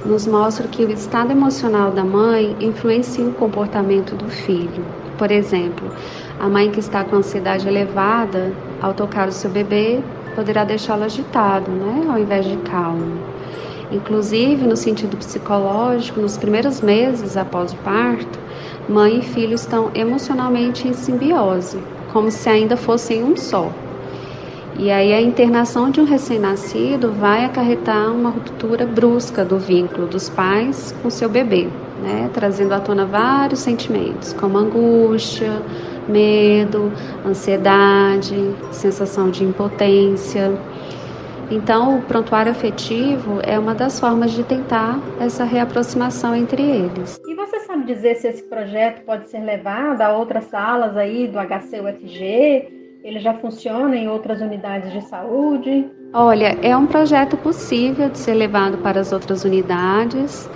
nos 0.05 0.25
mostram 0.25 0.67
que 0.67 0.83
o 0.83 0.91
estado 0.91 1.31
emocional 1.31 1.91
da 1.91 2.03
mãe 2.03 2.55
influencia 2.59 3.23
o 3.23 3.33
comportamento 3.33 4.15
do 4.15 4.27
filho. 4.27 4.83
Por 5.17 5.29
exemplo, 5.29 5.91
a 6.39 6.47
mãe 6.47 6.71
que 6.71 6.79
está 6.79 7.03
com 7.03 7.17
ansiedade 7.17 7.67
elevada, 7.67 8.51
ao 8.81 8.93
tocar 8.93 9.27
o 9.27 9.31
seu 9.31 9.51
bebê, 9.51 9.99
poderá 10.35 10.63
deixá-lo 10.63 11.03
agitado, 11.03 11.69
né, 11.69 12.07
ao 12.09 12.17
invés 12.17 12.45
de 12.45 12.55
calmo. 12.57 13.28
Inclusive, 13.91 14.67
no 14.67 14.77
sentido 14.77 15.17
psicológico, 15.17 16.19
nos 16.19 16.37
primeiros 16.37 16.81
meses 16.81 17.35
após 17.35 17.73
o 17.73 17.77
parto, 17.77 18.39
mãe 18.87 19.19
e 19.19 19.21
filho 19.21 19.55
estão 19.55 19.89
emocionalmente 19.95 20.87
em 20.87 20.93
simbiose, 20.93 21.79
como 22.13 22.29
se 22.29 22.47
ainda 22.49 22.77
fossem 22.77 23.23
um 23.23 23.35
só. 23.35 23.71
E 24.77 24.89
aí 24.91 25.11
a 25.11 25.21
internação 25.21 25.89
de 25.89 25.99
um 25.99 26.05
recém-nascido 26.05 27.11
vai 27.11 27.43
acarretar 27.43 28.13
uma 28.13 28.29
ruptura 28.29 28.85
brusca 28.85 29.43
do 29.43 29.57
vínculo 29.57 30.07
dos 30.07 30.29
pais 30.29 30.95
com 31.01 31.09
seu 31.09 31.27
bebê, 31.27 31.67
né? 32.01 32.29
trazendo 32.33 32.73
à 32.73 32.79
tona 32.79 33.05
vários 33.05 33.59
sentimentos, 33.59 34.31
como 34.31 34.57
angústia, 34.57 35.61
medo, 36.07 36.91
ansiedade, 37.25 38.55
sensação 38.71 39.29
de 39.29 39.43
impotência. 39.43 40.57
Então, 41.51 41.97
o 41.97 42.01
prontuário 42.03 42.51
afetivo 42.51 43.39
é 43.41 43.57
uma 43.57 43.73
das 43.73 43.99
formas 43.99 44.31
de 44.31 44.43
tentar 44.43 44.99
essa 45.19 45.43
reaproximação 45.43 46.35
entre 46.35 46.61
eles. 46.61 47.19
E 47.27 47.33
você 47.33 47.59
sabe 47.61 47.85
dizer 47.85 48.15
se 48.15 48.27
esse 48.27 48.43
projeto 48.43 49.03
pode 49.03 49.29
ser 49.29 49.39
levado 49.39 50.01
a 50.01 50.15
outras 50.15 50.43
salas 50.45 50.95
aí 50.95 51.27
do 51.27 51.39
HCUFG? 51.39 52.99
Ele 53.03 53.19
já 53.19 53.33
funciona 53.33 53.95
em 53.95 54.07
outras 54.07 54.41
unidades 54.41 54.91
de 54.91 55.01
saúde? 55.01 55.89
Olha, 56.13 56.55
é 56.61 56.77
um 56.77 56.85
projeto 56.85 57.35
possível 57.37 58.09
de 58.09 58.19
ser 58.19 58.35
levado 58.35 58.77
para 58.79 58.99
as 58.99 59.11
outras 59.11 59.43
unidades, 59.43 60.47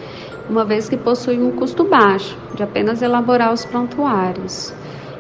uma 0.48 0.64
vez 0.64 0.90
que 0.90 0.98
possui 0.98 1.42
um 1.42 1.52
custo 1.52 1.86
baixo 1.86 2.38
de 2.54 2.62
apenas 2.62 3.02
elaborar 3.02 3.52
os 3.52 3.66
prontuários. 3.66 4.74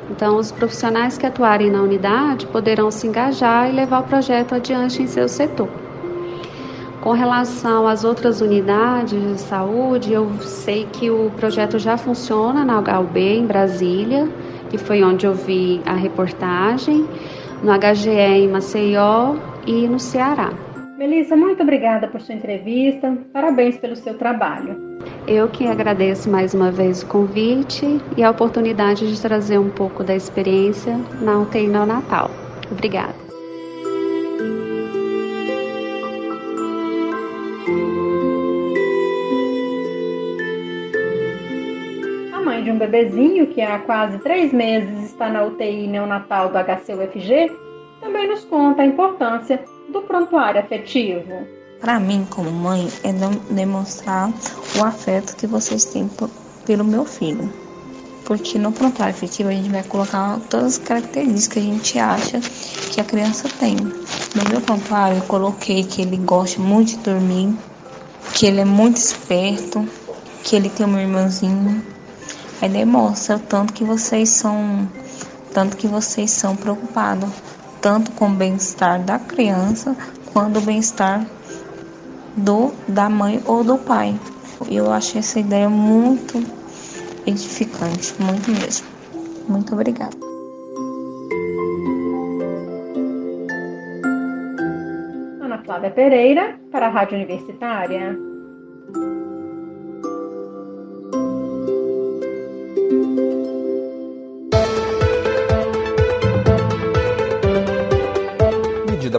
Então, 0.09 0.37
os 0.37 0.51
profissionais 0.51 1.17
que 1.17 1.25
atuarem 1.25 1.69
na 1.69 1.81
unidade 1.81 2.45
poderão 2.47 2.91
se 2.91 3.07
engajar 3.07 3.69
e 3.69 3.73
levar 3.73 4.01
o 4.01 4.03
projeto 4.03 4.53
adiante 4.55 5.01
em 5.01 5.07
seu 5.07 5.27
setor. 5.27 5.69
Com 7.01 7.11
relação 7.11 7.85
às 7.85 8.05
outras 8.05 8.39
unidades 8.39 9.19
de 9.19 9.41
saúde, 9.41 10.13
eu 10.13 10.31
sei 10.39 10.85
que 10.85 11.11
o 11.11 11.29
projeto 11.31 11.77
já 11.77 11.97
funciona 11.97 12.63
na 12.63 12.79
HUB 12.79 13.17
em 13.17 13.45
Brasília, 13.45 14.29
que 14.69 14.77
foi 14.77 15.03
onde 15.03 15.25
eu 15.25 15.33
vi 15.33 15.81
a 15.85 15.93
reportagem, 15.93 17.05
no 17.61 17.71
HGE 17.77 18.09
em 18.09 18.47
Maceió 18.47 19.35
e 19.67 19.87
no 19.87 19.99
Ceará. 19.99 20.51
Melissa, 20.97 21.35
muito 21.35 21.63
obrigada 21.63 22.07
por 22.07 22.21
sua 22.21 22.35
entrevista. 22.35 23.17
Parabéns 23.33 23.77
pelo 23.77 23.95
seu 23.95 24.15
trabalho. 24.15 24.93
Eu 25.27 25.49
que 25.49 25.65
agradeço 25.67 26.29
mais 26.29 26.53
uma 26.53 26.71
vez 26.71 27.01
o 27.01 27.07
convite 27.07 27.99
e 28.15 28.23
a 28.23 28.29
oportunidade 28.29 29.11
de 29.11 29.19
trazer 29.19 29.57
um 29.57 29.69
pouco 29.69 30.03
da 30.03 30.15
experiência 30.15 30.95
na 31.19 31.39
UTI 31.39 31.67
Natal. 31.67 32.29
Obrigada. 32.71 33.15
A 42.33 42.41
mãe 42.41 42.63
de 42.63 42.69
um 42.69 42.77
bebezinho 42.77 43.47
que 43.47 43.61
há 43.61 43.79
quase 43.79 44.19
três 44.19 44.53
meses 44.53 45.05
está 45.05 45.27
na 45.27 45.43
UTI 45.43 45.87
neonatal 45.87 46.49
do 46.49 46.57
HCUFG 46.57 47.51
também 47.99 48.27
nos 48.27 48.45
conta 48.45 48.83
a 48.83 48.85
importância 48.85 49.63
do 49.93 50.01
prontuário 50.01 50.59
afetivo. 50.59 51.47
Para 51.79 51.99
mim, 51.99 52.25
como 52.29 52.49
mãe, 52.51 52.89
é 53.03 53.13
demonstrar 53.53 54.29
o 54.77 54.83
afeto 54.83 55.35
que 55.35 55.45
vocês 55.45 55.85
têm 55.85 56.09
pelo 56.65 56.83
meu 56.83 57.05
filho. 57.05 57.53
Porque 58.25 58.57
no 58.57 58.71
prontuário 58.71 59.13
afetivo 59.13 59.49
a 59.49 59.51
gente 59.51 59.69
vai 59.69 59.83
colocar 59.83 60.39
todas 60.49 60.73
as 60.73 60.77
características 60.77 61.47
que 61.47 61.59
a 61.59 61.61
gente 61.61 61.99
acha 61.99 62.39
que 62.91 63.01
a 63.01 63.03
criança 63.03 63.47
tem. 63.59 63.75
No 63.75 64.49
meu 64.49 64.61
prontuário 64.61 65.17
eu 65.17 65.23
coloquei 65.23 65.83
que 65.83 66.01
ele 66.01 66.17
gosta 66.17 66.59
muito 66.59 66.97
de 66.97 66.97
dormir, 66.99 67.53
que 68.33 68.45
ele 68.45 68.61
é 68.61 68.65
muito 68.65 68.95
esperto, 68.97 69.87
que 70.43 70.55
ele 70.55 70.69
tem 70.69 70.85
um 70.85 70.97
irmãozinho. 70.97 71.83
Aí 72.61 72.69
demonstra 72.69 73.35
o 73.35 73.39
tanto 73.39 73.73
que 73.73 73.83
vocês 73.83 74.29
são, 74.29 74.89
tanto 75.53 75.75
que 75.75 75.85
vocês 75.85 76.31
são 76.31 76.55
preocupados, 76.55 77.29
tanto 77.83 78.13
com 78.13 78.27
o 78.27 78.33
bem-estar 78.33 79.03
da 79.03 79.19
criança 79.19 79.95
quanto 80.31 80.59
o 80.59 80.61
bem-estar 80.61 81.27
do 82.37 82.73
da 82.87 83.09
mãe 83.09 83.43
ou 83.45 83.61
do 83.61 83.77
pai. 83.77 84.17
Eu 84.71 84.89
acho 84.89 85.17
essa 85.17 85.39
ideia 85.39 85.69
muito 85.69 86.41
edificante, 87.27 88.15
muito 88.19 88.49
mesmo. 88.49 88.87
Muito 89.49 89.73
obrigada. 89.73 90.15
Ana 95.41 95.61
Flávia 95.65 95.91
Pereira, 95.91 96.57
para 96.71 96.87
a 96.87 96.89
Rádio 96.89 97.17
Universitária. 97.17 98.17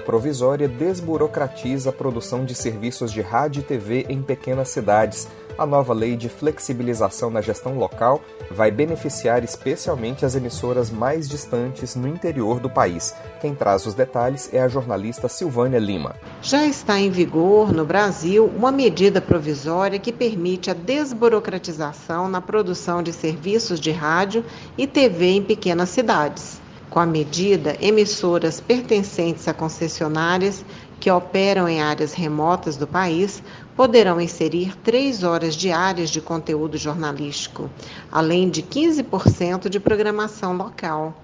Provisória 0.01 0.69
desburocratiza 0.69 1.91
a 1.91 1.93
produção 1.93 2.45
de 2.45 2.55
serviços 2.55 3.13
de 3.13 3.21
rádio 3.21 3.61
e 3.61 3.65
TV 3.65 4.07
em 4.09 4.23
pequenas 4.23 4.69
cidades. 4.69 5.29
A 5.57 5.65
nova 5.65 5.95
lei 5.95 6.17
de 6.17 6.29
flexibilização 6.29 7.31
na 7.31 7.41
gestão 7.41 7.79
local 7.79 8.21
vai 8.51 8.73
beneficiar 8.73 9.45
especialmente 9.45 10.27
as 10.27 10.35
emissoras 10.35 10.91
mais 10.91 11.29
distantes 11.29 11.95
no 11.95 12.09
interior 12.09 12.59
do 12.59 12.69
país. 12.69 13.15
Quem 13.41 13.55
traz 13.55 13.87
os 13.87 13.95
detalhes 13.95 14.53
é 14.53 14.61
a 14.61 14.67
jornalista 14.67 15.29
Silvânia 15.29 15.79
Lima. 15.79 16.17
Já 16.43 16.67
está 16.67 16.99
em 16.99 17.09
vigor 17.09 17.73
no 17.73 17.85
Brasil 17.85 18.51
uma 18.57 18.73
medida 18.73 19.21
provisória 19.21 19.99
que 19.99 20.13
permite 20.13 20.71
a 20.71 20.75
desburocratização 20.75 22.29
na 22.29 22.41
produção 22.41 23.01
de 23.01 23.13
serviços 23.13 23.79
de 23.79 23.93
rádio 23.93 24.45
e 24.77 24.89
TV 24.89 25.27
em 25.27 25.43
pequenas 25.43 25.89
cidades. 25.89 26.64
Com 26.91 27.01
a 27.01 27.07
medida, 27.07 27.77
emissoras 27.81 28.61
pertencentes 28.61 29.49
a 29.49 29.55
concessionárias 29.55 30.65
que 31.01 31.11
operam 31.11 31.69
em 31.69 31.83
áreas 31.83 32.13
remotas 32.13 32.77
do 32.77 32.87
país 32.87 33.43
poderão 33.77 34.21
inserir 34.21 34.77
três 34.79 35.23
horas 35.25 35.57
diárias 35.57 36.09
de 36.11 36.21
conteúdo 36.21 36.79
jornalístico, 36.79 37.69
além 38.13 38.49
de 38.49 38.63
15% 38.63 39.69
de 39.69 39.81
programação 39.81 40.57
local. 40.57 41.15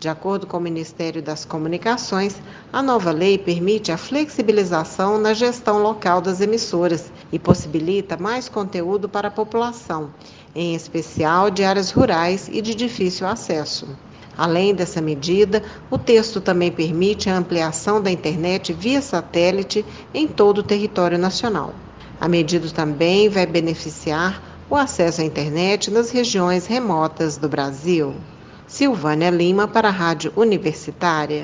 De 0.00 0.08
acordo 0.08 0.46
com 0.46 0.58
o 0.58 0.60
Ministério 0.60 1.20
das 1.20 1.44
Comunicações, 1.44 2.40
a 2.72 2.80
nova 2.80 3.10
lei 3.10 3.36
permite 3.36 3.90
a 3.90 3.98
flexibilização 3.98 5.18
na 5.18 5.34
gestão 5.34 5.82
local 5.82 6.20
das 6.20 6.40
emissoras 6.40 7.12
e 7.32 7.38
possibilita 7.38 8.16
mais 8.16 8.48
conteúdo 8.48 9.08
para 9.08 9.26
a 9.26 9.32
população, 9.32 10.10
em 10.54 10.74
especial 10.74 11.50
de 11.50 11.64
áreas 11.64 11.90
rurais 11.90 12.48
e 12.50 12.62
de 12.62 12.74
difícil 12.76 13.26
acesso. 13.26 13.88
Além 14.38 14.72
dessa 14.72 15.00
medida, 15.00 15.64
o 15.90 15.98
texto 15.98 16.40
também 16.40 16.70
permite 16.70 17.28
a 17.28 17.36
ampliação 17.36 18.00
da 18.00 18.08
internet 18.08 18.72
via 18.72 19.02
satélite 19.02 19.84
em 20.14 20.28
todo 20.28 20.58
o 20.58 20.62
território 20.62 21.18
nacional. 21.18 21.74
A 22.20 22.28
medida 22.28 22.70
também 22.70 23.28
vai 23.28 23.46
beneficiar 23.46 24.40
o 24.70 24.76
acesso 24.76 25.22
à 25.22 25.24
internet 25.24 25.90
nas 25.90 26.10
regiões 26.10 26.66
remotas 26.66 27.36
do 27.36 27.48
Brasil. 27.48 28.14
Silvânia 28.64 29.30
Lima 29.30 29.66
para 29.66 29.88
a 29.88 29.90
Rádio 29.90 30.32
Universitária. 30.36 31.42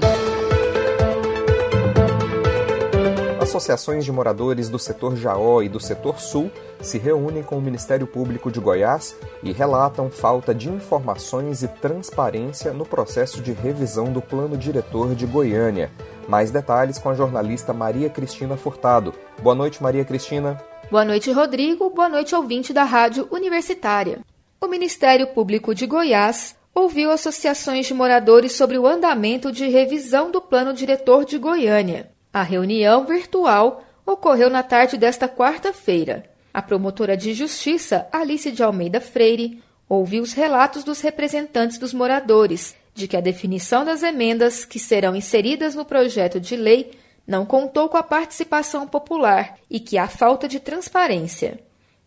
Associações 3.41 4.05
de 4.05 4.13
moradores 4.13 4.69
do 4.69 4.79
setor 4.79 5.17
Jaó 5.17 5.63
e 5.63 5.69
do 5.69 5.81
setor 5.81 6.21
Sul 6.21 6.51
se 6.85 6.99
reúnem 6.99 7.43
com 7.43 7.57
o 7.57 7.63
Ministério 7.63 8.07
Público 8.07 8.51
de 8.51 8.61
Goiás 8.61 9.17
e 9.43 9.51
relatam 9.53 10.11
falta 10.11 10.55
de 10.55 10.69
informações 10.69 11.63
e 11.63 11.69
transparência 11.69 12.73
no 12.73 12.85
processo 12.85 13.41
de 13.41 13.53
revisão 13.53 14.13
do 14.13 14.21
Plano 14.21 14.57
Diretor 14.57 15.15
de 15.15 15.27
Goiânia. 15.27 15.91
Mais 16.29 16.51
detalhes 16.51 16.99
com 16.99 17.09
a 17.11 17.15
jornalista 17.15 17.73
Maria 17.73 18.09
Cristina 18.09 18.57
Furtado. 18.57 19.15
Boa 19.43 19.55
noite, 19.55 19.83
Maria 19.83 20.05
Cristina. 20.05 20.63
Boa 20.91 21.05
noite, 21.05 21.33
Rodrigo. 21.33 21.91
Boa 21.91 22.09
noite, 22.09 22.35
ouvinte 22.35 22.73
da 22.73 22.85
Rádio 22.85 23.27
Universitária. 23.31 24.21
O 24.61 24.67
Ministério 24.67 25.27
Público 25.29 25.75
de 25.75 25.87
Goiás 25.87 26.57
ouviu 26.75 27.11
associações 27.11 27.87
de 27.87 27.95
moradores 27.95 28.53
sobre 28.53 28.79
o 28.79 28.87
andamento 28.87 29.51
de 29.51 29.69
revisão 29.69 30.31
do 30.31 30.41
Plano 30.41 30.73
Diretor 30.73 31.25
de 31.25 31.39
Goiânia. 31.39 32.11
A 32.33 32.43
reunião 32.43 33.05
virtual 33.05 33.83
ocorreu 34.05 34.51
na 34.51 34.63
tarde 34.63 34.97
desta 34.97 35.29
quarta-feira. 35.29 36.34
A 36.55 36.63
promotora 36.63 37.17
de 37.17 37.35
justiça, 37.35 38.07
Alice 38.13 38.53
de 38.53 38.63
Almeida 38.63 39.01
Freire, 39.01 39.61
ouviu 39.89 40.23
os 40.23 40.33
relatos 40.33 40.85
dos 40.85 41.01
representantes 41.01 41.79
dos 41.79 41.93
moradores 41.93 42.77
de 42.95 43.09
que 43.09 43.17
a 43.17 43.21
definição 43.21 43.85
das 43.85 44.05
emendas 44.05 44.65
que 44.65 44.79
serão 44.79 45.17
inseridas 45.17 45.75
no 45.75 45.85
projeto 45.85 46.39
de 46.39 46.55
lei 46.55 46.93
não 47.27 47.45
contou 47.45 47.89
com 47.89 47.97
a 47.97 48.05
participação 48.05 48.87
popular 48.87 49.57
e 49.69 49.81
que 49.81 49.99
há 49.99 50.07
falta 50.07 50.47
de 50.47 50.61
transparência. 50.61 51.59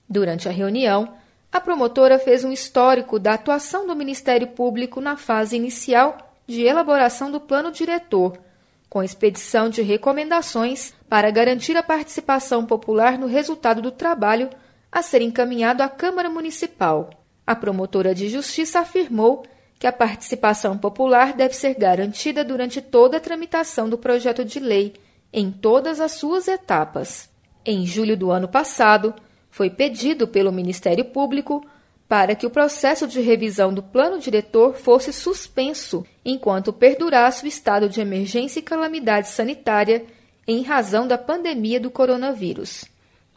Durante 0.08 0.48
a 0.48 0.51
reunião, 0.51 1.13
a 1.51 1.60
promotora 1.60 2.18
fez 2.18 2.46
um 2.46 2.51
histórico 2.51 3.20
da 3.20 3.34
atuação 3.34 3.86
do 3.86 3.98
Ministério 3.98 4.48
Público 4.48 5.01
na 5.01 5.18
fase 5.18 5.58
inicial 5.58 6.18
de 6.48 6.62
elaboração 6.63 7.30
do 7.30 7.42
plano 7.42 7.70
diretor, 7.70 8.38
com 8.89 9.03
expedição 9.03 9.70
de 9.70 9.82
recomendações 9.82 10.94
para 11.10 11.29
garantir 11.32 11.75
a 11.75 11.84
participação 11.84 12.65
popular 12.65 13.17
no 13.17 13.27
resultado 13.27 13.82
do 13.82 13.91
trabalho 13.91 14.50
a 14.91 15.01
ser 15.01 15.22
encaminhado 15.22 15.84
à 15.84 15.89
Câmara 15.89 16.29
Municipal. 16.29 17.10
A 17.46 17.56
promotora 17.56 18.15
de 18.15 18.29
justiça 18.29 18.79
afirmou 18.79 19.44
que 19.79 19.88
a 19.88 19.91
participação 19.91 20.78
popular 20.78 21.34
deve 21.34 21.54
ser 21.54 21.76
garantida 21.76 22.43
durante 22.43 22.82
toda 22.82 23.17
a 23.17 23.21
tramitação 23.21 23.88
do 23.88 23.97
projeto 23.97 24.43
de 24.43 24.60
lei, 24.60 24.93
em 25.32 25.52
todas 25.52 26.00
as 26.00 26.13
suas 26.13 26.47
etapas. 26.47 27.30
Em 27.65 27.86
julho 27.86 28.17
do 28.17 28.32
ano 28.32 28.47
passado, 28.47 29.13
foi 29.52 29.69
pedido 29.69 30.28
pelo 30.28 30.52
Ministério 30.52 31.06
Público 31.06 31.65
para 32.08 32.36
que 32.36 32.46
o 32.46 32.50
processo 32.50 33.06
de 33.08 33.20
revisão 33.20 33.74
do 33.74 33.84
plano 33.84 34.20
diretor 34.20 34.76
fosse 34.76 35.12
suspenso 35.12 36.06
enquanto 36.24 36.72
perdurasse 36.72 37.43
o 37.43 37.48
estado 37.48 37.89
de 37.89 38.00
emergência 38.00 38.60
e 38.60 38.63
calamidade 38.63 39.30
sanitária 39.30 40.06
em 40.48 40.63
razão 40.63 41.06
da 41.08 41.17
pandemia 41.17 41.80
do 41.80 41.91
coronavírus. 41.91 42.86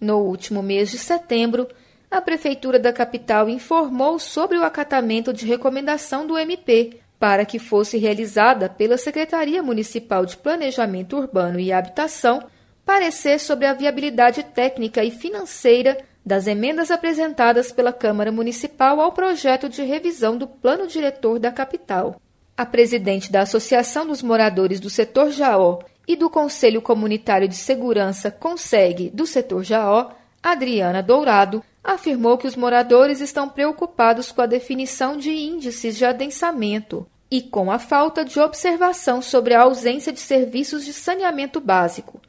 No 0.01 0.19
último 0.19 0.63
mês 0.63 0.91
de 0.91 0.99
setembro, 0.99 1.67
a 2.11 2.21
Prefeitura 2.21 2.79
da 2.79 2.93
capital 2.93 3.49
informou 3.49 4.19
sobre 4.19 4.57
o 4.57 4.65
acatamento 4.65 5.33
de 5.33 5.47
recomendação 5.47 6.27
do 6.27 6.39
MP 6.39 7.01
para 7.19 7.45
que 7.45 7.59
fosse 7.59 7.99
realizada 7.99 8.69
pela 8.69 8.97
Secretaria 8.97 9.63
Municipal 9.63 10.25
de 10.25 10.37
Planejamento 10.37 11.17
Urbano 11.17 11.61
e 11.61 11.73
Habitação 11.73 12.43
parecer 12.85 13.39
sobre 13.39 13.67
a 13.67 13.75
viabilidade 13.75 14.43
técnica 14.43 15.05
e 15.05 15.11
financeira 15.11 15.99
das 16.25 16.47
emendas 16.47 16.91
apresentadas 16.91 17.73
pela 17.73 17.93
Câmara 17.93 18.31
Municipal 18.31 19.01
ao 19.01 19.13
projeto 19.13 19.69
de 19.69 19.83
revisão 19.83 20.37
do 20.37 20.47
Plano 20.47 20.87
Diretor 20.87 21.39
da 21.39 21.51
capital. 21.51 22.21
A 22.57 22.67
presidente 22.67 23.33
da 23.33 23.43
Associação 23.43 24.07
dos 24.07 24.23
Moradores 24.23 24.81
do 24.81 24.91
Setor 24.91 25.31
Jaó 25.31 25.81
e 26.07 26.17
do 26.17 26.29
Conselho 26.29 26.83
Comunitário 26.83 27.49
de 27.49 27.57
Segurança 27.57 28.31
Conseg 28.31 29.11
do 29.11 29.27
Setor 29.27 29.63
Jaó, 29.63 30.11
Adriana 30.43 31.03
Dourado, 31.03 31.63
afirmou 31.83 32.37
que 32.37 32.47
os 32.47 32.57
moradores 32.57 33.21
estão 33.21 33.49
preocupados 33.49 34.31
com 34.31 34.43
a 34.43 34.47
definição 34.47 35.17
de 35.17 35.31
índices 35.31 35.97
de 35.97 36.05
adensamento 36.05 37.07
e 37.31 37.41
com 37.41 37.71
a 37.71 37.79
falta 37.79 38.25
de 38.25 38.39
observação 38.41 39.23
sobre 39.23 39.55
a 39.55 39.63
ausência 39.63 40.13
de 40.13 40.21
serviços 40.21 40.85
de 40.85 40.93
saneamento 40.93 41.61
básico. 41.61 42.21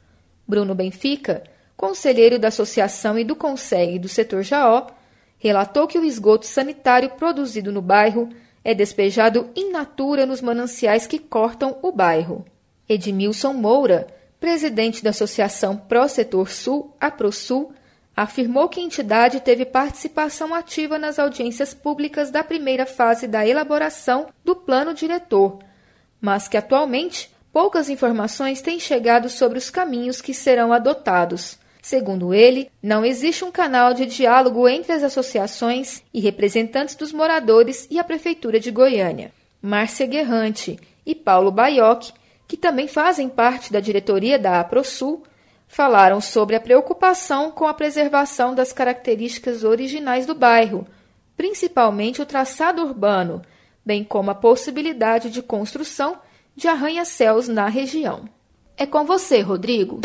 Bruno 0.46 0.74
Benfica, 0.74 1.42
conselheiro 1.76 2.38
da 2.38 2.48
Associação 2.48 3.18
e 3.18 3.24
do 3.24 3.36
Conseg 3.36 3.98
do 3.98 4.08
setor 4.08 4.42
Jaó, 4.42 4.86
relatou 5.38 5.86
que 5.86 5.98
o 5.98 6.04
esgoto 6.04 6.46
sanitário 6.46 7.10
produzido 7.10 7.72
no 7.72 7.82
bairro 7.82 8.28
é 8.64 8.74
despejado 8.74 9.50
in 9.56 9.70
natura 9.72 10.24
nos 10.24 10.40
mananciais 10.40 11.06
que 11.06 11.18
cortam 11.18 11.78
o 11.82 11.90
bairro. 11.90 12.44
Edmilson 12.88 13.52
Moura, 13.52 14.06
presidente 14.38 15.02
da 15.02 15.10
Associação 15.10 15.76
Pró 15.76 16.06
Setor 16.06 16.48
Sul, 16.50 16.94
APROSUL, 17.00 17.72
afirmou 18.14 18.68
que 18.68 18.78
a 18.78 18.82
entidade 18.82 19.40
teve 19.40 19.64
participação 19.64 20.54
ativa 20.54 20.98
nas 20.98 21.18
audiências 21.18 21.72
públicas 21.72 22.30
da 22.30 22.44
primeira 22.44 22.84
fase 22.84 23.26
da 23.26 23.46
elaboração 23.46 24.28
do 24.44 24.54
plano 24.54 24.92
diretor, 24.92 25.58
mas 26.20 26.46
que 26.46 26.56
atualmente 26.56 27.30
poucas 27.52 27.88
informações 27.88 28.60
têm 28.60 28.78
chegado 28.78 29.28
sobre 29.28 29.58
os 29.58 29.70
caminhos 29.70 30.20
que 30.20 30.34
serão 30.34 30.72
adotados. 30.72 31.58
Segundo 31.82 32.32
ele, 32.32 32.70
não 32.80 33.04
existe 33.04 33.44
um 33.44 33.50
canal 33.50 33.92
de 33.92 34.06
diálogo 34.06 34.68
entre 34.68 34.92
as 34.92 35.02
associações 35.02 36.00
e 36.14 36.20
representantes 36.20 36.94
dos 36.94 37.12
moradores 37.12 37.88
e 37.90 37.98
a 37.98 38.04
Prefeitura 38.04 38.60
de 38.60 38.70
Goiânia. 38.70 39.32
Márcia 39.60 40.06
Guerrante 40.06 40.78
e 41.04 41.12
Paulo 41.12 41.50
Baioc, 41.50 42.12
que 42.46 42.56
também 42.56 42.86
fazem 42.86 43.28
parte 43.28 43.72
da 43.72 43.80
diretoria 43.80 44.38
da 44.38 44.60
APROSUL, 44.60 45.24
falaram 45.66 46.20
sobre 46.20 46.54
a 46.54 46.60
preocupação 46.60 47.50
com 47.50 47.66
a 47.66 47.74
preservação 47.74 48.54
das 48.54 48.72
características 48.72 49.64
originais 49.64 50.24
do 50.24 50.36
bairro, 50.36 50.86
principalmente 51.36 52.22
o 52.22 52.26
traçado 52.26 52.82
urbano, 52.82 53.42
bem 53.84 54.04
como 54.04 54.30
a 54.30 54.34
possibilidade 54.36 55.30
de 55.30 55.42
construção 55.42 56.18
de 56.54 56.68
arranha-céus 56.68 57.48
na 57.48 57.66
região. 57.66 58.28
É 58.76 58.86
com 58.86 59.04
você, 59.04 59.40
Rodrigo. 59.40 60.00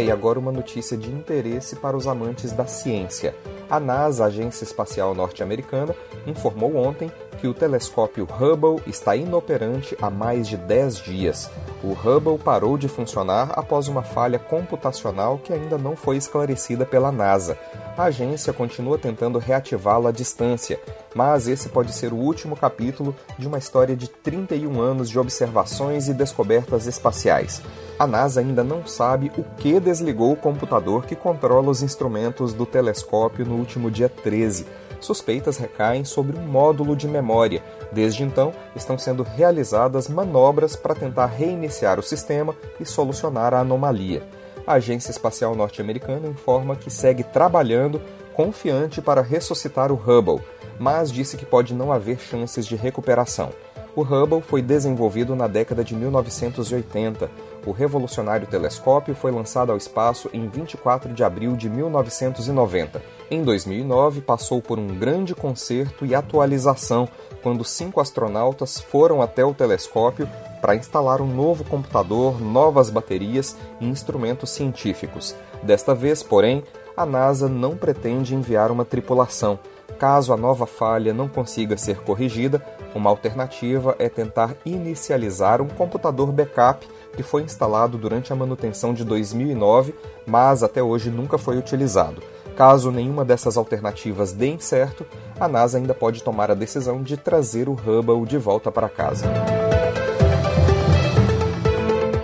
E 0.00 0.10
agora 0.10 0.38
uma 0.38 0.52
notícia 0.52 0.96
de 0.96 1.10
interesse 1.10 1.76
para 1.76 1.96
os 1.96 2.06
amantes 2.06 2.52
da 2.52 2.66
ciência. 2.66 3.34
A 3.68 3.80
NASA, 3.80 4.26
Agência 4.26 4.64
Espacial 4.64 5.14
Norte-Americana, 5.14 5.94
informou 6.26 6.76
ontem 6.76 7.10
que 7.36 7.48
o 7.48 7.54
telescópio 7.54 8.24
Hubble 8.24 8.82
está 8.86 9.14
inoperante 9.14 9.96
há 10.00 10.10
mais 10.10 10.48
de 10.48 10.56
10 10.56 10.96
dias. 10.96 11.50
O 11.82 11.92
Hubble 11.92 12.38
parou 12.38 12.78
de 12.78 12.88
funcionar 12.88 13.50
após 13.52 13.88
uma 13.88 14.02
falha 14.02 14.38
computacional 14.38 15.38
que 15.38 15.52
ainda 15.52 15.76
não 15.76 15.96
foi 15.96 16.16
esclarecida 16.16 16.86
pela 16.86 17.12
NASA. 17.12 17.58
A 17.96 18.04
agência 18.04 18.52
continua 18.52 18.98
tentando 18.98 19.38
reativá-lo 19.38 20.06
à 20.06 20.12
distância, 20.12 20.80
mas 21.14 21.48
esse 21.48 21.68
pode 21.68 21.92
ser 21.92 22.12
o 22.12 22.16
último 22.16 22.56
capítulo 22.56 23.14
de 23.38 23.46
uma 23.46 23.58
história 23.58 23.96
de 23.96 24.08
31 24.08 24.80
anos 24.80 25.08
de 25.08 25.18
observações 25.18 26.08
e 26.08 26.14
descobertas 26.14 26.86
espaciais. 26.86 27.62
A 27.98 28.06
NASA 28.06 28.40
ainda 28.40 28.62
não 28.62 28.86
sabe 28.86 29.32
o 29.38 29.44
que 29.56 29.80
desligou 29.80 30.32
o 30.32 30.36
computador 30.36 31.06
que 31.06 31.16
controla 31.16 31.70
os 31.70 31.82
instrumentos 31.82 32.52
do 32.52 32.66
telescópio 32.66 33.46
no 33.46 33.54
último 33.54 33.90
dia 33.90 34.08
13. 34.08 34.66
Suspeitas 35.00 35.56
recaem 35.56 36.04
sobre 36.04 36.36
um 36.36 36.42
módulo 36.42 36.94
de 36.94 37.08
memória. 37.08 37.62
Desde 37.90 38.22
então, 38.22 38.52
estão 38.74 38.98
sendo 38.98 39.22
realizadas 39.22 40.08
manobras 40.08 40.76
para 40.76 40.94
tentar 40.94 41.26
reiniciar 41.26 41.98
o 41.98 42.02
sistema 42.02 42.54
e 42.78 42.84
solucionar 42.84 43.54
a 43.54 43.60
anomalia. 43.60 44.22
A 44.66 44.74
Agência 44.74 45.10
Espacial 45.10 45.54
Norte-Americana 45.54 46.28
informa 46.28 46.76
que 46.76 46.90
segue 46.90 47.22
trabalhando 47.22 48.02
confiante 48.34 49.00
para 49.00 49.22
ressuscitar 49.22 49.90
o 49.90 49.94
Hubble, 49.94 50.44
mas 50.78 51.10
disse 51.10 51.38
que 51.38 51.46
pode 51.46 51.72
não 51.72 51.90
haver 51.90 52.18
chances 52.18 52.66
de 52.66 52.76
recuperação. 52.76 53.52
O 53.94 54.02
Hubble 54.02 54.42
foi 54.42 54.60
desenvolvido 54.60 55.34
na 55.34 55.46
década 55.46 55.82
de 55.82 55.94
1980. 55.96 57.30
O 57.66 57.72
revolucionário 57.72 58.46
telescópio 58.46 59.12
foi 59.12 59.32
lançado 59.32 59.72
ao 59.72 59.76
espaço 59.76 60.30
em 60.32 60.48
24 60.48 61.12
de 61.12 61.24
abril 61.24 61.56
de 61.56 61.68
1990. 61.68 63.02
Em 63.28 63.42
2009, 63.42 64.20
passou 64.20 64.62
por 64.62 64.78
um 64.78 64.86
grande 64.86 65.34
concerto 65.34 66.06
e 66.06 66.14
atualização 66.14 67.08
quando 67.42 67.64
cinco 67.64 68.00
astronautas 68.00 68.78
foram 68.80 69.20
até 69.20 69.44
o 69.44 69.52
telescópio 69.52 70.30
para 70.60 70.76
instalar 70.76 71.20
um 71.20 71.26
novo 71.26 71.64
computador, 71.64 72.40
novas 72.40 72.88
baterias 72.88 73.56
e 73.80 73.86
instrumentos 73.86 74.50
científicos. 74.50 75.34
Desta 75.60 75.92
vez, 75.92 76.22
porém, 76.22 76.62
a 76.96 77.04
NASA 77.04 77.48
não 77.48 77.76
pretende 77.76 78.32
enviar 78.32 78.70
uma 78.70 78.84
tripulação. 78.84 79.58
Caso 79.98 80.32
a 80.32 80.36
nova 80.36 80.66
falha 80.66 81.12
não 81.12 81.28
consiga 81.28 81.76
ser 81.76 82.00
corrigida, 82.02 82.64
uma 82.94 83.10
alternativa 83.10 83.96
é 83.98 84.08
tentar 84.08 84.54
inicializar 84.64 85.60
um 85.60 85.68
computador 85.68 86.30
backup 86.30 86.86
que 87.16 87.22
foi 87.22 87.42
instalado 87.42 87.96
durante 87.96 88.32
a 88.32 88.36
manutenção 88.36 88.92
de 88.92 89.04
2009, 89.04 89.94
mas 90.26 90.62
até 90.62 90.82
hoje 90.82 91.10
nunca 91.10 91.38
foi 91.38 91.56
utilizado. 91.56 92.22
Caso 92.54 92.90
nenhuma 92.90 93.24
dessas 93.24 93.56
alternativas 93.56 94.32
dê 94.32 94.56
certo, 94.58 95.04
a 95.38 95.48
NASA 95.48 95.78
ainda 95.78 95.94
pode 95.94 96.22
tomar 96.22 96.50
a 96.50 96.54
decisão 96.54 97.02
de 97.02 97.16
trazer 97.16 97.68
o 97.68 97.72
Hubble 97.72 98.24
de 98.26 98.38
volta 98.38 98.70
para 98.70 98.88
casa. 98.88 99.26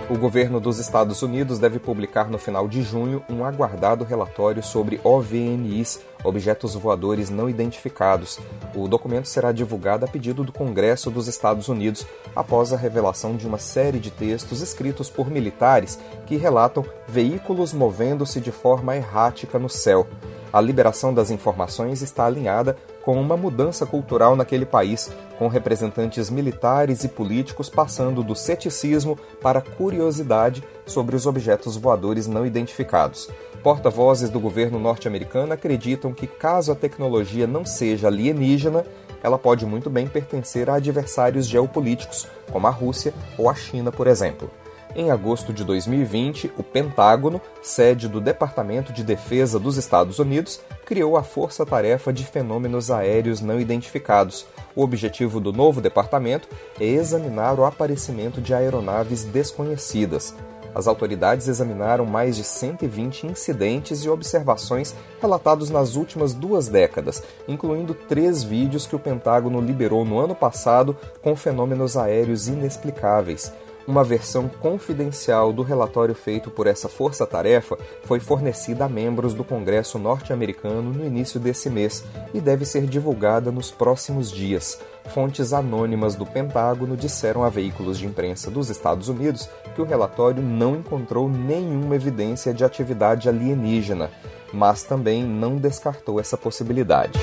O 0.09 0.17
governo 0.17 0.59
dos 0.59 0.77
Estados 0.77 1.23
Unidos 1.23 1.57
deve 1.57 1.79
publicar 1.79 2.29
no 2.29 2.37
final 2.37 2.67
de 2.67 2.83
junho 2.83 3.23
um 3.27 3.43
aguardado 3.43 4.03
relatório 4.03 4.61
sobre 4.61 5.01
OVNIs, 5.03 5.99
objetos 6.23 6.75
voadores 6.75 7.29
não 7.29 7.49
identificados. 7.49 8.39
O 8.75 8.87
documento 8.87 9.27
será 9.27 9.51
divulgado 9.51 10.05
a 10.05 10.07
pedido 10.07 10.43
do 10.43 10.51
Congresso 10.51 11.11
dos 11.11 11.27
Estados 11.27 11.67
Unidos 11.67 12.05
após 12.35 12.71
a 12.73 12.77
revelação 12.77 13.35
de 13.35 13.47
uma 13.47 13.57
série 13.57 13.99
de 13.99 14.11
textos 14.11 14.61
escritos 14.61 15.09
por 15.09 15.29
militares 15.29 15.99
que 16.25 16.35
relatam 16.35 16.85
veículos 17.07 17.73
movendo-se 17.73 18.39
de 18.39 18.51
forma 18.51 18.95
errática 18.95 19.59
no 19.59 19.69
céu. 19.69 20.07
A 20.51 20.61
liberação 20.61 21.13
das 21.13 21.31
informações 21.31 22.01
está 22.01 22.25
alinhada 22.25 22.77
com 23.03 23.19
uma 23.19 23.37
mudança 23.37 23.85
cultural 23.85 24.35
naquele 24.35 24.65
país, 24.65 25.11
com 25.37 25.47
representantes 25.47 26.29
militares 26.29 27.03
e 27.03 27.09
políticos 27.09 27.69
passando 27.69 28.23
do 28.23 28.35
ceticismo 28.35 29.19
para 29.41 29.61
curiosidade 29.61 30.63
sobre 30.85 31.15
os 31.15 31.25
objetos 31.25 31.75
voadores 31.75 32.27
não 32.27 32.45
identificados. 32.45 33.29
Porta-vozes 33.61 34.29
do 34.29 34.39
governo 34.39 34.79
norte-americano 34.79 35.53
acreditam 35.53 36.13
que, 36.13 36.27
caso 36.27 36.71
a 36.71 36.75
tecnologia 36.75 37.47
não 37.47 37.65
seja 37.65 38.07
alienígena, 38.07 38.85
ela 39.21 39.37
pode 39.37 39.65
muito 39.65 39.89
bem 39.89 40.07
pertencer 40.07 40.69
a 40.69 40.75
adversários 40.75 41.47
geopolíticos, 41.47 42.27
como 42.51 42.67
a 42.67 42.69
Rússia 42.69 43.13
ou 43.37 43.49
a 43.49 43.55
China, 43.55 43.91
por 43.91 44.07
exemplo. 44.07 44.51
Em 44.95 45.09
agosto 45.09 45.51
de 45.51 45.63
2020, 45.63 46.51
o 46.55 46.61
Pentágono, 46.61 47.41
sede 47.63 48.07
do 48.07 48.21
Departamento 48.21 48.93
de 48.93 49.03
Defesa 49.03 49.59
dos 49.59 49.75
Estados 49.75 50.19
Unidos, 50.19 50.61
criou 50.85 51.17
a 51.17 51.23
Força 51.23 51.65
Tarefa 51.65 52.13
de 52.13 52.23
Fenômenos 52.23 52.91
Aéreos 52.91 53.41
Não 53.41 53.59
Identificados. 53.59 54.45
O 54.75 54.83
objetivo 54.83 55.39
do 55.39 55.51
novo 55.51 55.81
departamento 55.81 56.47
é 56.79 56.85
examinar 56.85 57.59
o 57.59 57.65
aparecimento 57.65 58.39
de 58.39 58.53
aeronaves 58.53 59.23
desconhecidas. 59.23 60.35
As 60.75 60.87
autoridades 60.87 61.47
examinaram 61.47 62.05
mais 62.05 62.35
de 62.35 62.43
120 62.43 63.27
incidentes 63.27 64.03
e 64.03 64.09
observações 64.09 64.95
relatados 65.19 65.71
nas 65.71 65.95
últimas 65.95 66.35
duas 66.35 66.67
décadas, 66.67 67.23
incluindo 67.47 67.95
três 67.95 68.43
vídeos 68.43 68.85
que 68.85 68.95
o 68.95 68.99
Pentágono 68.99 69.59
liberou 69.59 70.05
no 70.05 70.19
ano 70.19 70.35
passado 70.35 70.95
com 71.21 71.35
fenômenos 71.35 71.97
aéreos 71.97 72.47
inexplicáveis. 72.47 73.51
Uma 73.85 74.03
versão 74.03 74.47
confidencial 74.47 75.51
do 75.51 75.61
relatório 75.61 76.15
feito 76.15 76.49
por 76.49 76.67
essa 76.67 76.87
força-tarefa 76.87 77.77
foi 78.03 78.19
fornecida 78.19 78.85
a 78.85 78.89
membros 78.89 79.33
do 79.33 79.43
Congresso 79.43 79.99
norte-americano 79.99 80.93
no 80.93 81.05
início 81.05 81.37
desse 81.37 81.69
mês 81.69 82.03
e 82.33 82.39
deve 82.39 82.65
ser 82.65 82.85
divulgada 82.85 83.51
nos 83.51 83.71
próximos 83.71 84.31
dias. 84.31 84.79
Fontes 85.13 85.51
anônimas 85.51 86.15
do 86.15 86.25
Pentágono 86.25 86.95
disseram 86.95 87.43
a 87.43 87.49
veículos 87.49 87.99
de 87.99 88.05
imprensa 88.05 88.49
dos 88.49 88.69
Estados 88.69 89.09
Unidos 89.09 89.49
que 89.75 89.81
o 89.81 89.85
relatório 89.85 90.41
não 90.41 90.77
encontrou 90.77 91.27
nenhuma 91.27 91.95
evidência 91.95 92.53
de 92.53 92.63
atividade 92.63 93.27
alienígena, 93.27 94.09
mas 94.53 94.83
também 94.83 95.23
não 95.25 95.57
descartou 95.57 96.21
essa 96.21 96.37
possibilidade 96.37 97.19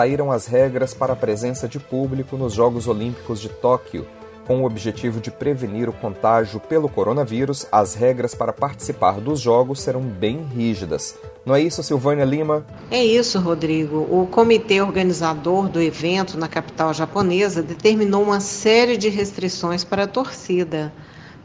saíram 0.00 0.32
as 0.32 0.46
regras 0.46 0.94
para 0.94 1.12
a 1.12 1.16
presença 1.16 1.68
de 1.68 1.78
público 1.78 2.34
nos 2.34 2.54
Jogos 2.54 2.88
Olímpicos 2.88 3.38
de 3.38 3.50
Tóquio. 3.50 4.06
Com 4.46 4.62
o 4.62 4.64
objetivo 4.64 5.20
de 5.20 5.30
prevenir 5.30 5.90
o 5.90 5.92
contágio 5.92 6.58
pelo 6.58 6.88
coronavírus, 6.88 7.66
as 7.70 7.94
regras 7.94 8.34
para 8.34 8.50
participar 8.50 9.20
dos 9.20 9.40
Jogos 9.40 9.82
serão 9.82 10.00
bem 10.00 10.42
rígidas. 10.56 11.18
Não 11.44 11.54
é 11.54 11.60
isso, 11.60 11.82
Silvânia 11.82 12.24
Lima? 12.24 12.64
É 12.90 13.04
isso, 13.04 13.38
Rodrigo. 13.40 14.08
O 14.10 14.26
comitê 14.26 14.80
organizador 14.80 15.68
do 15.68 15.82
evento 15.82 16.38
na 16.38 16.48
capital 16.48 16.94
japonesa 16.94 17.62
determinou 17.62 18.22
uma 18.22 18.40
série 18.40 18.96
de 18.96 19.10
restrições 19.10 19.84
para 19.84 20.04
a 20.04 20.08
torcida. 20.08 20.90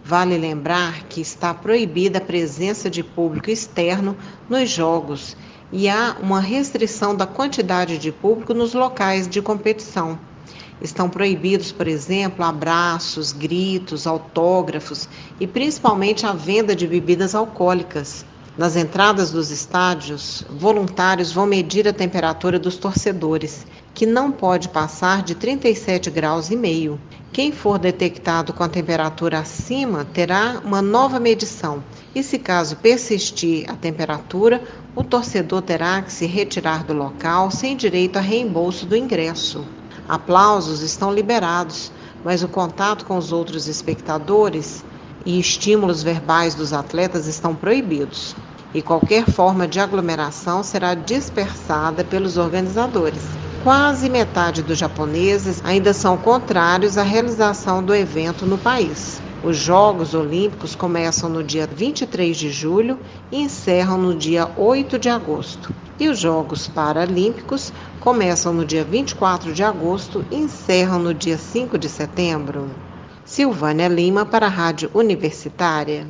Vale 0.01 0.37
lembrar 0.37 1.03
que 1.09 1.19
está 1.19 1.53
proibida 1.53 2.19
a 2.19 2.21
presença 2.21 2.89
de 2.89 3.03
público 3.03 3.49
externo 3.49 4.15
nos 4.47 4.69
Jogos 4.69 5.35
e 5.71 5.89
há 5.89 6.15
uma 6.21 6.39
restrição 6.39 7.15
da 7.15 7.25
quantidade 7.25 7.97
de 7.97 8.12
público 8.12 8.54
nos 8.54 8.73
locais 8.73 9.28
de 9.28 9.41
competição. 9.41 10.17
Estão 10.82 11.10
proibidos, 11.10 11.71
por 11.71 11.88
exemplo, 11.88 12.43
abraços, 12.43 13.32
gritos, 13.32 14.06
autógrafos 14.06 15.08
e 15.39 15.47
principalmente 15.47 16.25
a 16.25 16.34
venda 16.34 16.75
de 16.75 16.86
bebidas 16.86 17.34
alcoólicas. 17.34 18.25
Nas 18.58 18.75
entradas 18.75 19.32
dos 19.32 19.51
estádios, 19.51 20.45
voluntários 20.49 21.32
vão 21.32 21.45
medir 21.45 21.88
a 21.88 21.93
temperatura 21.93 22.58
dos 22.58 22.78
torcedores, 22.78 23.65
que 23.95 24.05
não 24.05 24.29
pode 24.29 24.67
passar 24.67 25.23
de 25.23 25.34
37 25.34 26.12
graus 26.12 26.51
e 26.51 26.55
meio. 26.58 26.99
Quem 27.31 27.53
for 27.53 27.79
detectado 27.79 28.51
com 28.51 28.62
a 28.62 28.67
temperatura 28.67 29.39
acima 29.39 30.03
terá 30.03 30.62
uma 30.65 30.81
nova 30.81 31.17
medição. 31.17 31.81
E 32.13 32.21
se 32.21 32.38
caso 32.38 32.75
persistir 32.75 33.69
a 33.69 33.73
temperatura, 33.73 34.62
o 34.93 35.01
torcedor 35.01 35.62
terá 35.62 36.01
que 36.01 36.12
se 36.12 36.25
retirar 36.25 36.84
do 36.84 36.91
local 36.93 37.49
sem 37.49 37.77
direito 37.77 38.17
a 38.17 38.21
reembolso 38.21 38.86
do 38.86 38.97
ingresso. 38.97 39.65
Aplausos 40.10 40.81
estão 40.81 41.13
liberados, 41.13 41.89
mas 42.21 42.43
o 42.43 42.49
contato 42.49 43.05
com 43.05 43.17
os 43.17 43.31
outros 43.31 43.65
espectadores 43.69 44.84
e 45.25 45.39
estímulos 45.39 46.03
verbais 46.03 46.53
dos 46.53 46.73
atletas 46.73 47.27
estão 47.27 47.55
proibidos. 47.55 48.36
E 48.73 48.81
qualquer 48.81 49.25
forma 49.25 49.65
de 49.65 49.79
aglomeração 49.79 50.63
será 50.63 50.93
dispersada 50.93 52.03
pelos 52.03 52.36
organizadores 52.36 53.23
quase 53.65 54.08
metade 54.08 54.62
dos 54.62 54.78
japoneses 54.78 55.60
ainda 55.65 55.91
são 55.91 56.15
contrários 56.17 56.99
à 56.99 57.01
realização 57.01 57.84
do 57.84 57.95
evento 57.95 58.45
no 58.45 58.60
país. 58.60 59.19
Os 59.43 59.58
Jogos 59.58 60.13
Olímpicos 60.13 60.75
começam 60.75 61.28
no 61.28 61.43
dia 61.43 61.65
23 61.65 62.38
de 62.38 62.51
julho 62.51 62.99
e 63.32 63.41
encerram 63.41 63.97
no 63.97 64.13
dia 64.13 64.47
8 64.56 64.99
de 64.99 65.10
agosto. 65.10 65.73
E 65.99 66.08
os 66.08 66.19
Jogos 66.19 66.67
Paralímpicos 66.67 67.73
começam 68.01 68.54
no 68.54 68.63
dia 68.63 68.84
24 68.84 69.51
de 69.51 69.63
agosto 69.63 70.23
e 70.30 70.36
encerram 70.36 70.99
no 70.99 71.12
dia 71.12 71.39
5 71.39 71.75
de 71.75 71.89
setembro. 71.89 72.69
Silvânia 73.25 73.88
Lima 73.88 74.28
para 74.28 74.45
a 74.45 74.49
Rádio 74.49 74.91
Universitária. 74.93 76.06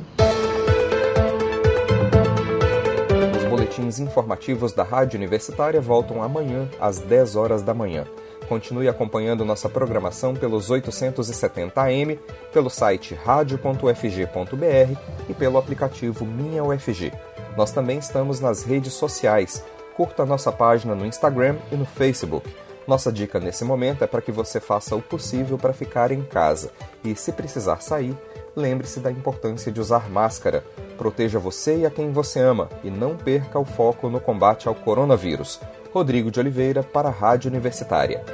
Boletins 3.66 3.98
informativos 3.98 4.72
da 4.72 4.84
Rádio 4.84 5.16
Universitária 5.16 5.80
voltam 5.80 6.22
amanhã, 6.22 6.68
às 6.80 6.98
10 6.98 7.34
horas 7.34 7.62
da 7.62 7.74
manhã. 7.74 8.04
Continue 8.48 8.88
acompanhando 8.88 9.44
nossa 9.44 9.68
programação 9.68 10.34
pelos 10.34 10.70
870 10.70 11.80
AM, 11.80 12.16
pelo 12.52 12.70
site 12.70 13.14
radio.ufg.br 13.14 15.00
e 15.28 15.34
pelo 15.34 15.58
aplicativo 15.58 16.24
Minha 16.24 16.62
UFG. 16.62 17.12
Nós 17.56 17.72
também 17.72 17.98
estamos 17.98 18.38
nas 18.38 18.62
redes 18.62 18.92
sociais. 18.92 19.64
Curta 19.96 20.24
nossa 20.24 20.52
página 20.52 20.94
no 20.94 21.04
Instagram 21.04 21.56
e 21.72 21.74
no 21.74 21.86
Facebook. 21.86 22.48
Nossa 22.86 23.10
dica 23.10 23.40
nesse 23.40 23.64
momento 23.64 24.04
é 24.04 24.06
para 24.06 24.22
que 24.22 24.30
você 24.30 24.60
faça 24.60 24.94
o 24.94 25.02
possível 25.02 25.58
para 25.58 25.72
ficar 25.72 26.12
em 26.12 26.22
casa 26.22 26.70
e, 27.02 27.16
se 27.16 27.32
precisar 27.32 27.82
sair, 27.82 28.16
lembre-se 28.56 28.98
da 28.98 29.12
importância 29.12 29.70
de 29.70 29.80
usar 29.80 30.08
máscara. 30.08 30.64
Proteja 30.96 31.38
você 31.38 31.80
e 31.80 31.86
a 31.86 31.90
quem 31.90 32.10
você 32.10 32.40
ama 32.40 32.70
e 32.82 32.90
não 32.90 33.16
perca 33.16 33.58
o 33.58 33.64
foco 33.64 34.08
no 34.08 34.18
combate 34.18 34.66
ao 34.66 34.74
coronavírus. 34.74 35.60
Rodrigo 35.92 36.30
de 36.30 36.40
Oliveira 36.40 36.82
para 36.82 37.08
a 37.08 37.12
Rádio 37.12 37.50
Universitária. 37.50 38.24